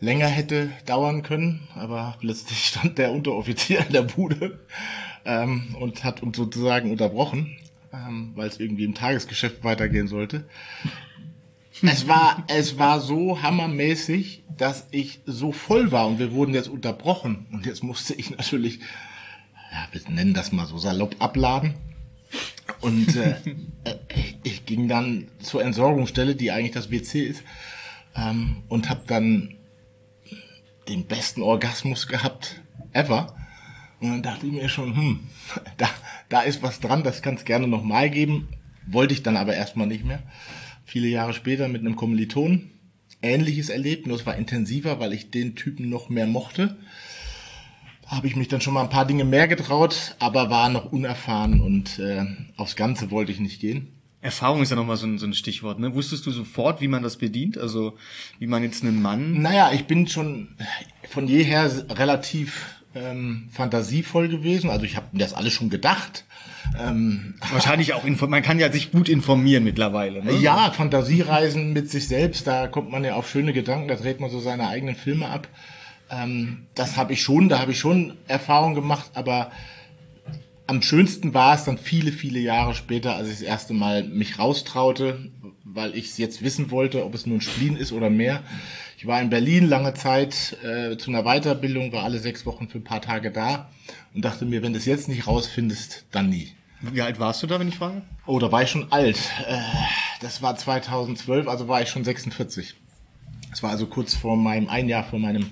[0.00, 4.58] länger hätte dauern können, aber plötzlich stand der Unteroffizier in der Bude
[5.24, 7.56] ähm, und hat uns sozusagen unterbrochen,
[7.92, 10.44] ähm, weil es irgendwie im Tagesgeschäft weitergehen sollte.
[11.82, 16.68] Es war, es war so hammermäßig, dass ich so voll war und wir wurden jetzt
[16.68, 18.78] unterbrochen und jetzt musste ich natürlich,
[19.72, 21.74] ja, wir nennen das mal so salopp abladen.
[22.80, 23.36] Und äh,
[24.42, 27.42] ich ging dann zur Entsorgungsstelle, die eigentlich das WC ist,
[28.16, 29.56] ähm, und habe dann
[30.88, 32.60] den besten Orgasmus gehabt
[32.92, 33.34] ever.
[34.00, 35.20] Und dann dachte ich mir schon, hm,
[35.76, 35.88] da,
[36.28, 38.48] da ist was dran, das kann es gerne nochmal geben.
[38.86, 40.22] Wollte ich dann aber erstmal nicht mehr.
[40.84, 42.70] Viele Jahre später mit einem Kommiliton
[43.22, 46.76] ähnliches erlebt, nur es war intensiver, weil ich den Typen noch mehr mochte.
[48.14, 51.60] Habe ich mich dann schon mal ein paar Dinge mehr getraut, aber war noch unerfahren
[51.60, 52.24] und äh,
[52.56, 53.88] aufs Ganze wollte ich nicht gehen.
[54.20, 55.94] Erfahrung ist ja nochmal so ein, so ein Stichwort, ne?
[55.94, 57.58] Wusstest du sofort, wie man das bedient?
[57.58, 57.98] Also,
[58.38, 59.42] wie man jetzt einen Mann.
[59.42, 60.48] Naja, ich bin schon
[61.10, 64.70] von jeher relativ ähm, fantasievoll gewesen.
[64.70, 66.24] Also ich habe mir das alles schon gedacht.
[66.78, 70.24] Ähm, Wahrscheinlich auch, man kann ja sich gut informieren mittlerweile.
[70.24, 70.32] Ne?
[70.36, 74.30] Ja, Fantasiereisen mit sich selbst, da kommt man ja auf schöne Gedanken, da dreht man
[74.30, 75.48] so seine eigenen Filme ab.
[76.14, 79.50] Ähm, das habe ich schon, da habe ich schon Erfahrung gemacht, aber
[80.66, 84.38] am schönsten war es dann viele, viele Jahre später, als ich das erste Mal mich
[84.38, 85.30] raustraute,
[85.64, 88.42] weil ich es jetzt wissen wollte, ob es nur ein Spleen ist oder mehr.
[88.96, 92.78] Ich war in Berlin lange Zeit äh, zu einer Weiterbildung, war alle sechs Wochen für
[92.78, 93.68] ein paar Tage da
[94.14, 96.52] und dachte mir, wenn du es jetzt nicht rausfindest, dann nie.
[96.80, 98.02] Wie alt warst du da, wenn ich frage?
[98.26, 99.18] Oh, da war ich schon alt.
[99.46, 99.58] Äh,
[100.20, 102.74] das war 2012, also war ich schon 46.
[103.50, 105.50] Das war also kurz vor meinem, ein Jahr vor meinem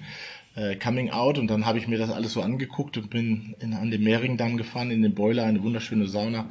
[0.54, 3.74] äh, Coming Out und dann habe ich mir das alles so angeguckt und bin in,
[3.74, 6.48] an den Mehringdamm gefahren, in den Boiler, eine wunderschöne Sauna,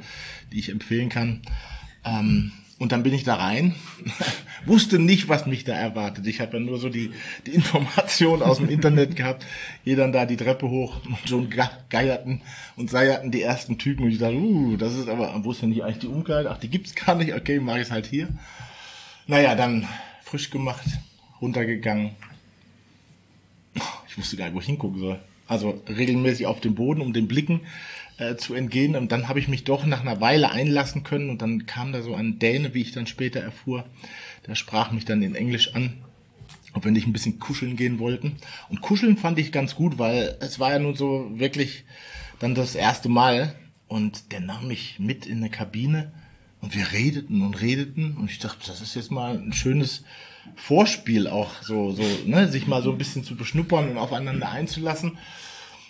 [0.52, 1.42] die ich empfehlen kann.
[2.04, 3.76] Ähm, und dann bin ich da rein,
[4.66, 6.26] wusste nicht, was mich da erwartet.
[6.26, 7.12] Ich habe ja nur so die,
[7.46, 9.46] die Information aus dem Internet gehabt.
[9.84, 11.48] Geh dann da die Treppe hoch und schon
[11.88, 12.40] geierten
[12.74, 14.04] und seierten die ersten Typen.
[14.04, 16.50] Und ich dachte, uh, das ist aber, wo ist denn hier eigentlich die Umkleide?
[16.50, 17.32] Ach, die gibt's gar nicht.
[17.32, 18.26] Okay, mach ich halt hier.
[19.28, 19.86] Naja, dann
[20.24, 20.86] frisch gemacht,
[21.40, 22.16] runtergegangen,
[24.12, 25.18] ich wusste gar nicht, wo ich hingucken soll.
[25.48, 27.62] Also regelmäßig auf dem Boden, um den Blicken
[28.18, 28.94] äh, zu entgehen.
[28.94, 31.30] Und dann habe ich mich doch nach einer Weile einlassen können.
[31.30, 33.86] Und dann kam da so ein Däne, wie ich dann später erfuhr.
[34.46, 35.94] Der sprach mich dann in Englisch an,
[36.74, 38.36] ob wir nicht ein bisschen kuscheln gehen wollten.
[38.68, 41.84] Und kuscheln fand ich ganz gut, weil es war ja nun so wirklich
[42.38, 43.54] dann das erste Mal.
[43.88, 46.12] Und der nahm mich mit in eine Kabine
[46.60, 48.18] und wir redeten und redeten.
[48.18, 50.04] Und ich dachte, das ist jetzt mal ein schönes
[50.56, 55.18] Vorspiel auch so, so, ne, sich mal so ein bisschen zu beschnuppern und aufeinander einzulassen.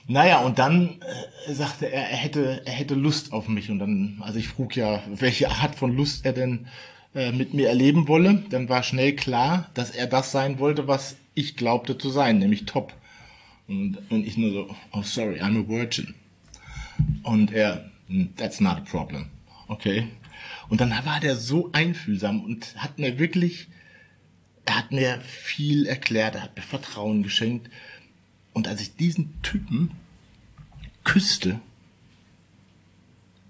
[0.09, 1.01] Naja, und dann
[1.47, 3.71] äh, sagte er, er hätte, er hätte Lust auf mich.
[3.71, 6.67] Und dann, also ich frug ja, welche Art von Lust er denn
[7.15, 8.43] äh, mit mir erleben wolle.
[8.51, 12.67] Dann war schnell klar, dass er das sein wollte, was ich glaubte zu sein, nämlich
[12.67, 12.93] top.
[13.69, 16.15] Und, und ich nur so, oh sorry, I'm a virgin.
[17.23, 17.91] Und er,
[18.37, 19.27] that's not a problem.
[19.69, 20.09] Okay.
[20.69, 23.69] Und dann war der so einfühlsam und hat mir wirklich
[24.65, 27.71] er hat mir viel erklärt, er hat mir Vertrauen geschenkt.
[28.53, 29.93] Und als ich diesen Typen
[31.05, 31.61] küsste,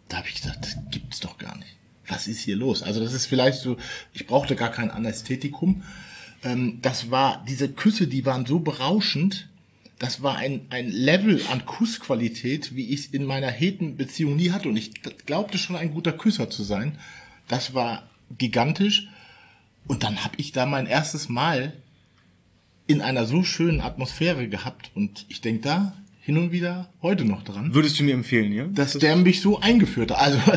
[0.09, 1.77] da habe ich gedacht, das gibt's doch gar nicht.
[2.07, 2.83] Was ist hier los?
[2.83, 3.77] Also das ist vielleicht so,
[4.13, 5.83] ich brauchte gar kein Anästhetikum.
[6.45, 9.49] Ähm, das war, diese Küsse, die waren so berauschend,
[10.03, 14.69] das war ein, ein Level an Kussqualität, wie ich es in meiner Hetenbeziehung nie hatte.
[14.69, 16.99] Und ich glaubte schon ein guter Küsser zu sein.
[17.47, 19.07] Das war gigantisch.
[19.87, 21.73] Und dann habe ich da mein erstes Mal
[22.87, 27.43] in einer so schönen Atmosphäre gehabt und ich denke da hin und wieder heute noch
[27.43, 27.75] dran.
[27.75, 28.67] Würdest du mir empfehlen, ja?
[28.67, 30.39] dass der mich so eingeführt hat, also,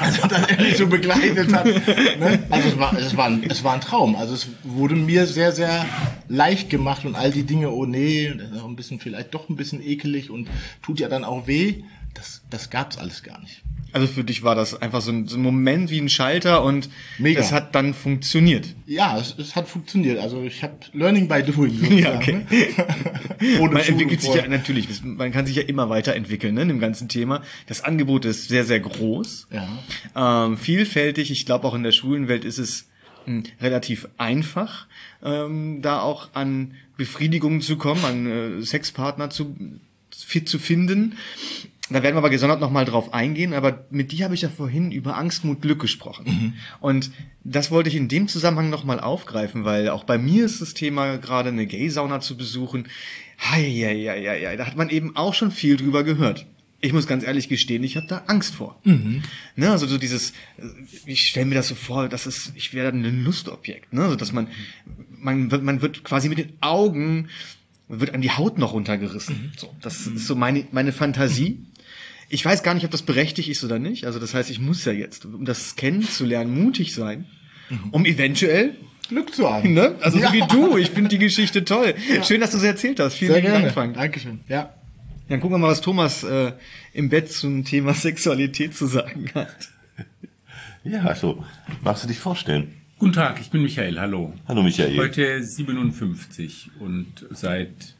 [0.00, 1.64] also dass er mich so begleitet hat.
[1.64, 2.44] Ne?
[2.50, 4.14] Also es war, es, war ein, es war ein Traum.
[4.14, 5.84] Also es wurde mir sehr, sehr
[6.28, 9.56] leicht gemacht und all die Dinge, oh nee, das ist ein bisschen vielleicht doch ein
[9.56, 10.48] bisschen ekelig und
[10.80, 11.82] tut ja dann auch weh.
[12.14, 13.62] Das, das gab's alles gar nicht.
[13.92, 16.88] Also für dich war das einfach so ein, so ein Moment wie ein Schalter und
[17.18, 17.40] Mega.
[17.40, 18.66] das hat dann funktioniert.
[18.86, 20.18] Ja, es, es hat funktioniert.
[20.18, 21.78] Also ich habe Learning by Doing.
[21.98, 22.46] Ja, okay.
[23.40, 24.44] Man Schule entwickelt sich vorher.
[24.44, 27.42] ja natürlich, man kann sich ja immer weiterentwickeln ne, in dem ganzen Thema.
[27.66, 30.46] Das Angebot ist sehr, sehr groß, Ja.
[30.46, 31.30] ähm, vielfältig.
[31.30, 32.88] Ich glaube auch in der Schwulenwelt ist es
[33.26, 34.86] mh, relativ einfach,
[35.24, 39.56] ähm, da auch an Befriedigungen zu kommen, an äh, Sexpartner zu,
[40.10, 41.16] zu finden.
[41.92, 44.92] Da werden wir aber gesondert nochmal drauf eingehen, aber mit dir habe ich ja vorhin
[44.92, 46.54] über Angst, Mut, Glück gesprochen.
[46.80, 47.10] Und
[47.44, 51.18] das wollte ich in dem Zusammenhang nochmal aufgreifen, weil auch bei mir ist das Thema
[51.18, 52.88] gerade eine Gay-Sauna zu besuchen.
[53.56, 56.46] Ja, da hat man eben auch schon viel drüber gehört.
[56.84, 58.80] Ich muss ganz ehrlich gestehen, ich habe da Angst vor.
[59.54, 60.64] Ne, also so dieses, äh,
[61.06, 64.32] ich stelle mir das so vor, das ist, ich werde ein Lustobjekt, ne, also dass
[64.32, 64.48] man,
[65.16, 67.28] man wird, man wird quasi mit den Augen,
[67.86, 69.52] wird an die Haut noch runtergerissen.
[69.56, 71.60] So, das ist so meine, meine Fantasie.
[72.32, 74.06] Ich weiß gar nicht, ob das berechtigt ist oder nicht.
[74.06, 77.26] Also das heißt, ich muss ja jetzt, um das kennenzulernen, mutig sein,
[77.90, 78.74] um eventuell,
[79.08, 79.74] Glück zu haben.
[79.74, 79.96] ne?
[80.00, 80.78] Also so wie du.
[80.78, 81.94] Ich finde die Geschichte toll.
[82.22, 83.16] Schön, dass du sie erzählt hast.
[83.16, 83.42] Vielen Sehr.
[83.42, 83.96] Dank, Frank.
[83.96, 84.40] Dankeschön.
[84.48, 84.72] Ja.
[85.28, 86.52] Dann gucken wir mal, was Thomas äh,
[86.94, 89.68] im Bett zum Thema Sexualität zu sagen hat.
[90.84, 91.44] Ja, also,
[91.82, 92.74] magst du dich vorstellen?
[92.98, 94.32] Guten Tag, ich bin Michael, hallo.
[94.48, 94.96] Hallo Michael.
[94.96, 97.94] Heute 57 und seit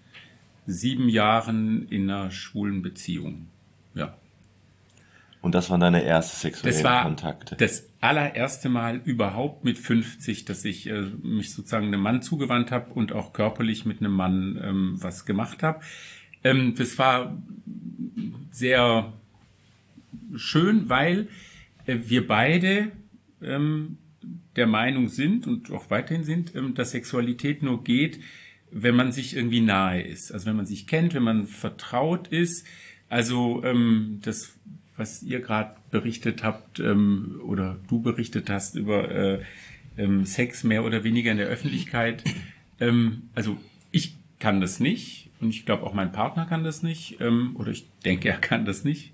[0.66, 3.48] sieben Jahren in einer schwulen Beziehung.
[3.94, 4.16] Ja.
[5.42, 7.56] Und das waren deine erste sexuellen Das war Kontakte.
[7.56, 12.94] das allererste Mal überhaupt mit 50, dass ich äh, mich sozusagen einem Mann zugewandt habe
[12.94, 15.80] und auch körperlich mit einem Mann ähm, was gemacht habe.
[16.44, 17.36] Ähm, das war
[18.50, 19.12] sehr
[20.36, 21.28] schön, weil
[21.86, 22.92] äh, wir beide
[23.42, 23.98] ähm,
[24.56, 28.20] der Meinung sind und auch weiterhin sind, ähm, dass Sexualität nur geht,
[28.70, 30.32] wenn man sich irgendwie nahe ist.
[30.32, 32.66] Also wenn man sich kennt, wenn man vertraut ist.
[33.08, 34.58] Also ähm, das,
[35.02, 39.40] was ihr gerade berichtet habt ähm, oder du berichtet hast über äh,
[39.98, 42.22] ähm, Sex mehr oder weniger in der Öffentlichkeit.
[42.78, 43.56] Ähm, also
[43.90, 47.72] ich kann das nicht und ich glaube auch mein Partner kann das nicht ähm, oder
[47.72, 49.12] ich denke, er kann das nicht.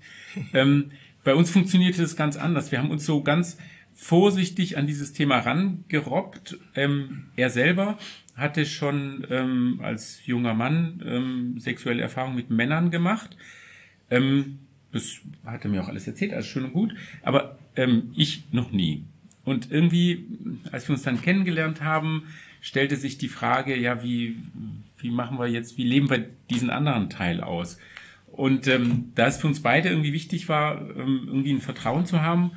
[0.53, 0.91] Ähm,
[1.23, 2.71] bei uns funktionierte das ganz anders.
[2.71, 3.57] Wir haben uns so ganz
[3.93, 6.57] vorsichtig an dieses Thema rangerobbt.
[6.75, 7.97] Ähm, er selber
[8.35, 13.35] hatte schon ähm, als junger Mann ähm, sexuelle Erfahrungen mit Männern gemacht.
[14.11, 14.59] Ähm,
[14.91, 16.93] das hat er mir auch alles erzählt, alles schön und gut.
[17.21, 19.03] Aber ähm, ich noch nie.
[19.45, 20.25] Und irgendwie,
[20.71, 22.23] als wir uns dann kennengelernt haben,
[22.61, 24.37] stellte sich die Frage, ja, wie,
[24.97, 27.77] wie machen wir jetzt, wie leben wir diesen anderen Teil aus?
[28.31, 32.21] Und ähm, da es für uns beide irgendwie wichtig war, ähm, irgendwie ein Vertrauen zu
[32.21, 32.51] haben,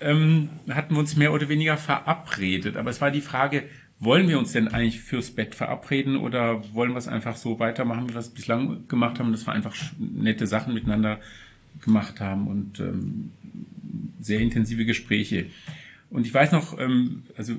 [0.00, 2.76] ähm, hatten wir uns mehr oder weniger verabredet.
[2.76, 3.64] Aber es war die Frage,
[3.98, 8.08] wollen wir uns denn eigentlich fürs Bett verabreden oder wollen wir es einfach so weitermachen,
[8.08, 11.20] wie wir es bislang gemacht haben, dass wir einfach nette Sachen miteinander
[11.80, 13.32] gemacht haben und ähm,
[14.20, 15.46] sehr intensive Gespräche.
[16.10, 17.56] Und ich weiß noch, ähm, also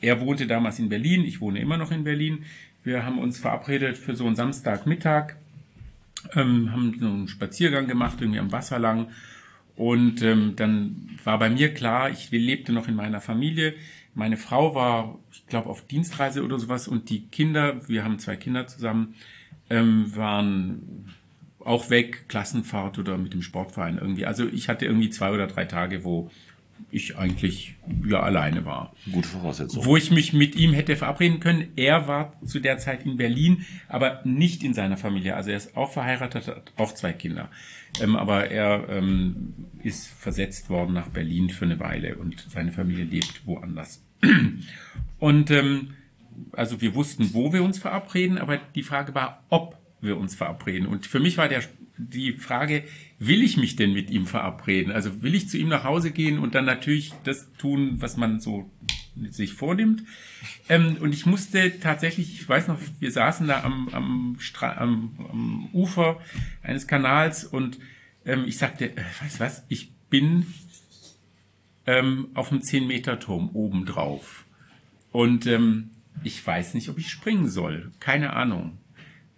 [0.00, 2.44] er wohnte damals in Berlin, ich wohne immer noch in Berlin.
[2.84, 5.36] Wir haben uns verabredet für so einen Samstagmittag,
[6.34, 9.08] ähm, haben so einen Spaziergang gemacht, irgendwie am Wasser lang.
[9.76, 13.74] Und ähm, dann war bei mir klar, ich lebte noch in meiner Familie.
[14.14, 18.34] Meine Frau war, ich glaube, auf Dienstreise oder sowas und die Kinder, wir haben zwei
[18.34, 19.14] Kinder zusammen,
[19.70, 21.14] ähm, waren
[21.68, 24.26] auch weg, Klassenfahrt oder mit dem Sportverein irgendwie.
[24.26, 26.30] Also ich hatte irgendwie zwei oder drei Tage, wo
[26.90, 27.74] ich eigentlich
[28.06, 29.84] ja alleine war Gute Voraussetzung.
[29.84, 31.68] wo ich mich mit ihm hätte verabreden können.
[31.76, 35.36] Er war zu der Zeit in Berlin, aber nicht in seiner Familie.
[35.36, 37.50] Also er ist auch verheiratet, hat auch zwei Kinder.
[38.00, 43.04] Ähm, aber er ähm, ist versetzt worden nach Berlin für eine Weile und seine Familie
[43.04, 44.02] lebt woanders.
[45.18, 45.94] Und ähm,
[46.52, 50.86] also wir wussten, wo wir uns verabreden, aber die Frage war, ob wir uns verabreden.
[50.86, 51.62] Und für mich war der,
[51.96, 52.84] die Frage,
[53.18, 54.92] will ich mich denn mit ihm verabreden?
[54.92, 58.40] Also will ich zu ihm nach Hause gehen und dann natürlich das tun, was man
[58.40, 58.70] so
[59.30, 60.04] sich vornimmt?
[60.68, 65.12] Ähm, und ich musste tatsächlich, ich weiß noch, wir saßen da am, am, Stra am,
[65.30, 66.20] am Ufer
[66.62, 67.78] eines Kanals und
[68.24, 70.46] ähm, ich sagte, äh, weißt du was, ich bin
[71.86, 74.44] ähm, auf dem 10-Meter-Turm oben drauf.
[75.10, 75.90] Und ähm,
[76.22, 77.92] ich weiß nicht, ob ich springen soll.
[77.98, 78.78] Keine Ahnung.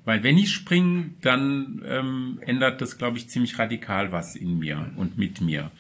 [0.05, 4.91] Weil wenn ich springe, dann ähm, ändert das, glaube ich, ziemlich radikal was in mir
[4.97, 5.71] und mit mir.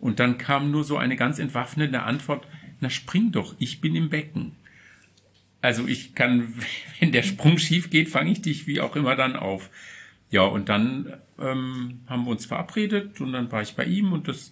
[0.00, 2.46] Und dann kam nur so eine ganz entwaffnende Antwort,
[2.80, 4.56] na spring doch, ich bin im Becken.
[5.60, 6.54] Also ich kann,
[7.00, 9.70] wenn der Sprung schief geht, fange ich dich wie auch immer dann auf.
[10.30, 14.28] Ja, und dann ähm, haben wir uns verabredet und dann war ich bei ihm und
[14.28, 14.50] das,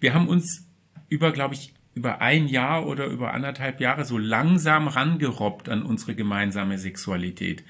[0.00, 0.66] wir haben uns
[1.08, 6.14] über, glaube ich, über ein Jahr oder über anderthalb Jahre so langsam rangerobbt an unsere
[6.14, 7.64] gemeinsame Sexualität.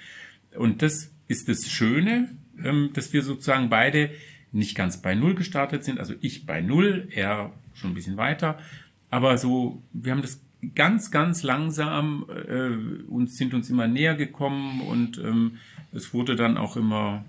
[0.57, 2.31] Und das ist das Schöne,
[2.63, 4.11] ähm, dass wir sozusagen beide
[4.53, 6.01] nicht ganz bei Null gestartet sind.
[6.01, 8.59] Also ich bei Null, er schon ein bisschen weiter.
[9.11, 10.41] Aber so, wir haben das
[10.75, 12.71] ganz, ganz langsam äh,
[13.09, 15.59] uns sind uns immer näher gekommen und ähm,
[15.93, 17.25] es wurde dann auch immer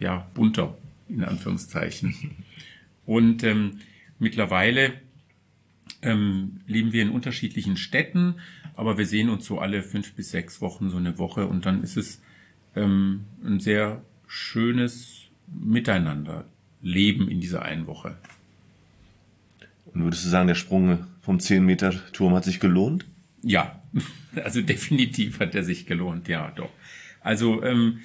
[0.00, 0.76] ja bunter
[1.08, 2.32] in Anführungszeichen.
[3.04, 3.78] Und ähm,
[4.18, 4.94] mittlerweile
[6.02, 8.36] ähm, leben wir in unterschiedlichen Städten,
[8.74, 11.82] aber wir sehen uns so alle fünf bis sechs Wochen so eine Woche und dann
[11.82, 12.20] ist es
[12.74, 16.44] ähm, ein sehr schönes Miteinander
[16.82, 18.16] leben in dieser einen Woche.
[19.86, 23.06] Und würdest du sagen, der Sprung vom 10-Meter-Turm hat sich gelohnt?
[23.42, 23.82] Ja,
[24.44, 26.70] also definitiv hat er sich gelohnt, ja, doch.
[27.20, 28.00] Also ähm,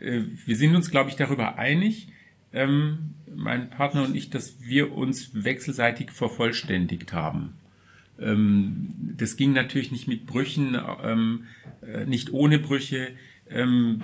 [0.00, 2.08] äh, wir sind uns, glaube ich, darüber einig,
[2.52, 7.54] ähm, mein Partner und ich, dass wir uns wechselseitig vervollständigt haben.
[8.20, 11.44] Ähm, das ging natürlich nicht mit Brüchen, ähm,
[11.82, 13.12] äh, nicht ohne Brüche.
[13.48, 14.00] Ähm,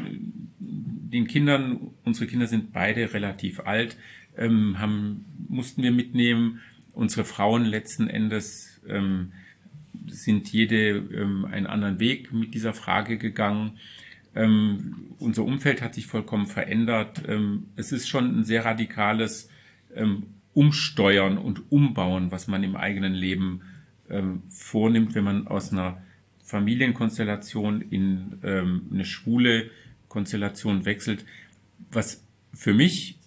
[0.59, 3.97] den Kindern, unsere Kinder sind beide relativ alt,
[4.37, 6.61] ähm, haben, mussten wir mitnehmen.
[6.93, 9.33] Unsere Frauen letzten Endes ähm,
[10.09, 11.03] sind jede
[11.51, 13.79] einen anderen Weg mit dieser Frage gegangen.
[14.37, 17.23] Ähm, unser Umfeld hat sich vollkommen verändert.
[17.27, 19.49] Ähm, es ist schon ein sehr radikales
[19.95, 23.63] ähm, Umsteuern und Umbauen, was man im eigenen Leben
[24.09, 26.03] ähm, vornimmt, wenn man aus einer
[26.45, 29.71] Familienkonstellation in ähm, eine schwule
[30.09, 31.25] Konstellation wechselt.
[31.91, 32.25] Was
[32.55, 33.19] für mich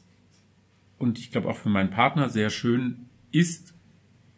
[0.98, 3.74] und ich glaube auch für meinen Partner sehr schön ist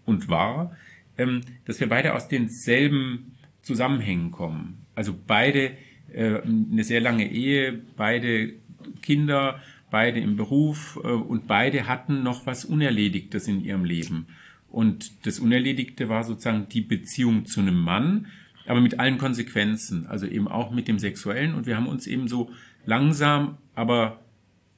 [0.06, 0.76] und war,
[1.18, 4.86] ähm, dass wir beide aus denselben Zusammenhängen kommen.
[4.96, 5.78] Also beide
[6.18, 8.54] eine sehr lange Ehe, beide
[9.02, 14.28] Kinder, beide im Beruf äh, und beide hatten noch was Unerledigtes in ihrem Leben.
[14.70, 18.28] Und das Unerledigte war sozusagen die Beziehung zu einem Mann,
[18.66, 21.54] aber mit allen Konsequenzen, also eben auch mit dem Sexuellen.
[21.54, 22.52] Und wir haben uns eben so
[22.86, 24.22] langsam, aber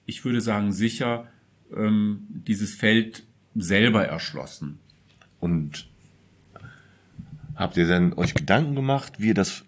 [0.05, 1.27] ich würde sagen sicher,
[1.75, 3.23] ähm, dieses Feld
[3.55, 4.79] selber erschlossen.
[5.39, 5.87] Und
[7.55, 9.63] habt ihr denn euch Gedanken gemacht, wie ihr das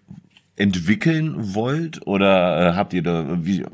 [0.56, 2.06] entwickeln wollt?
[2.06, 3.64] Oder äh, habt ihr da, wie,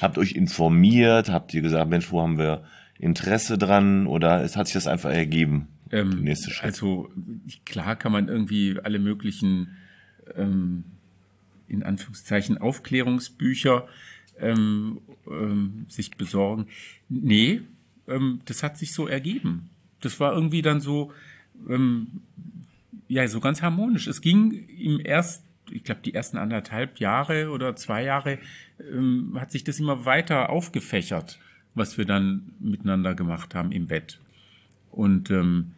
[0.00, 1.28] habt euch informiert?
[1.28, 2.64] Habt ihr gesagt, Mensch, wo haben wir
[2.98, 4.06] Interesse dran?
[4.06, 5.68] Oder es hat sich das einfach ergeben?
[5.90, 6.64] Ähm, nächste Schritt.
[6.64, 7.10] Also
[7.66, 9.76] klar kann man irgendwie alle möglichen
[10.36, 10.84] ähm,
[11.68, 13.88] in Anführungszeichen Aufklärungsbücher
[14.38, 16.66] ähm, ähm, sich besorgen.
[17.08, 17.62] Nee,
[18.08, 19.70] ähm, das hat sich so ergeben.
[20.00, 21.12] Das war irgendwie dann so,
[21.68, 22.22] ähm,
[23.08, 24.06] ja, so ganz harmonisch.
[24.06, 28.38] Es ging im ersten ich glaube, die ersten anderthalb Jahre oder zwei Jahre
[28.92, 31.38] ähm, hat sich das immer weiter aufgefächert,
[31.74, 34.20] was wir dann miteinander gemacht haben im Bett.
[34.90, 35.72] Und ähm,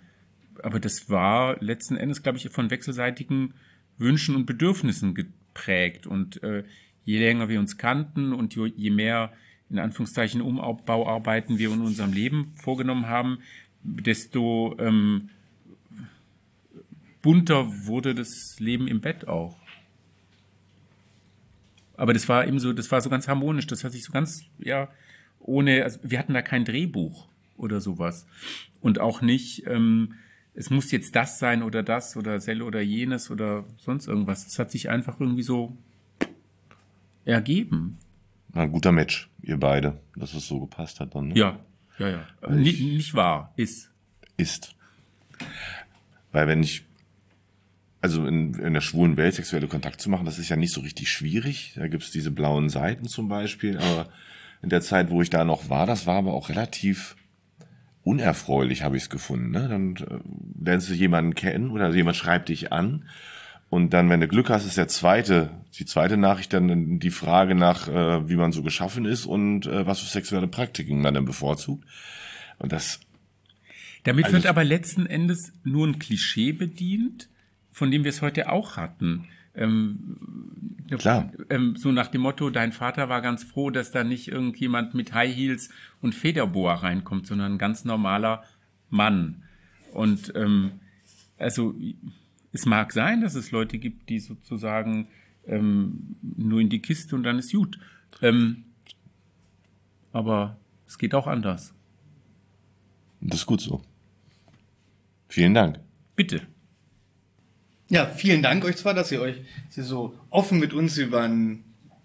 [0.62, 3.54] aber das war letzten Endes, glaube ich, von wechselseitigen
[3.98, 6.06] Wünschen und Bedürfnissen geprägt.
[6.06, 6.64] Und äh,
[7.04, 9.32] je länger wir uns kannten und je mehr
[9.70, 13.38] in Anführungszeichen Umbauarbeiten wir in unserem Leben vorgenommen haben,
[13.82, 15.30] desto ähm,
[17.22, 19.61] bunter wurde das Leben im Bett auch.
[21.96, 24.44] Aber das war eben so, das war so ganz harmonisch, das hat sich so ganz,
[24.58, 24.88] ja,
[25.40, 28.26] ohne, also wir hatten da kein Drehbuch oder sowas.
[28.80, 30.14] Und auch nicht, ähm,
[30.54, 34.46] es muss jetzt das sein oder das oder Selle oder jenes oder sonst irgendwas.
[34.46, 35.76] Es hat sich einfach irgendwie so
[37.24, 37.98] ergeben.
[38.52, 41.28] ein guter Match, ihr beide, dass es so gepasst hat dann.
[41.28, 41.34] Ne?
[41.36, 41.58] Ja,
[41.98, 42.50] ja, ja.
[42.50, 43.90] Nicht, nicht wahr, ist.
[44.36, 44.74] Ist.
[46.32, 46.84] Weil wenn ich
[48.02, 50.80] also in, in der schwulen Welt sexuelle Kontakt zu machen, das ist ja nicht so
[50.80, 51.72] richtig schwierig.
[51.76, 53.78] Da gibt's diese blauen Seiten zum Beispiel.
[53.78, 54.08] Aber
[54.60, 57.16] in der Zeit, wo ich da noch war, das war aber auch relativ
[58.02, 59.52] unerfreulich, habe ich es gefunden.
[59.52, 59.68] Ne?
[59.68, 60.18] Dann äh,
[60.64, 63.08] lernst du jemanden kennen oder jemand schreibt dich an.
[63.70, 67.54] Und dann, wenn du Glück hast, ist der zweite, die zweite Nachricht dann die Frage
[67.54, 71.24] nach, äh, wie man so geschaffen ist und äh, was für sexuelle Praktiken man dann
[71.24, 71.86] bevorzugt.
[72.58, 73.00] Und das.
[74.02, 77.28] Damit also wird aber letzten Endes nur ein Klischee bedient,
[77.72, 79.26] von dem wir es heute auch hatten.
[79.54, 80.16] Ähm,
[80.98, 81.32] Klar.
[81.50, 85.14] Ähm, so nach dem Motto, dein Vater war ganz froh, dass da nicht irgendjemand mit
[85.14, 85.70] High Heels
[86.00, 88.44] und Federboa reinkommt, sondern ein ganz normaler
[88.90, 89.42] Mann.
[89.92, 90.72] Und ähm,
[91.38, 91.74] also
[92.52, 95.08] es mag sein, dass es Leute gibt, die sozusagen
[95.46, 97.78] ähm, nur in die Kiste und dann ist gut.
[98.20, 98.64] Ähm,
[100.12, 101.74] aber es geht auch anders.
[103.20, 103.82] Das ist gut so.
[105.28, 105.80] Vielen Dank.
[106.14, 106.42] Bitte.
[107.92, 109.36] Ja, vielen Dank euch zwar, dass ihr euch
[109.68, 111.62] dass ihr so offen mit uns über ein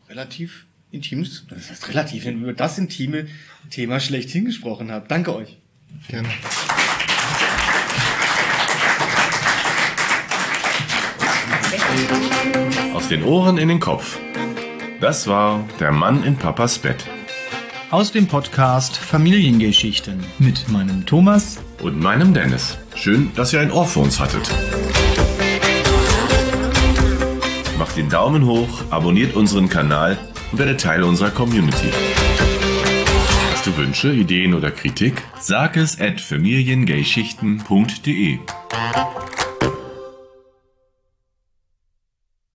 [0.10, 3.28] relativ intimes, das heißt relativ, über das intime
[3.70, 5.10] Thema schlechthin gesprochen habt.
[5.10, 5.58] Danke euch.
[6.10, 6.28] Gerne.
[12.94, 14.20] Aus den Ohren in den Kopf.
[15.00, 17.06] Das war der Mann in Papas Bett.
[17.92, 22.78] Aus dem Podcast Familiengeschichten mit meinem Thomas Und meinem Dennis.
[22.96, 24.52] Schön, dass ihr ein Ohr für uns hattet.
[27.98, 30.20] Den Daumen hoch, abonniert unseren Kanal
[30.52, 31.90] und werdet Teil unserer Community.
[33.52, 35.24] Hast du Wünsche, Ideen oder Kritik?
[35.40, 38.38] Sag es at familiengayschichten.de.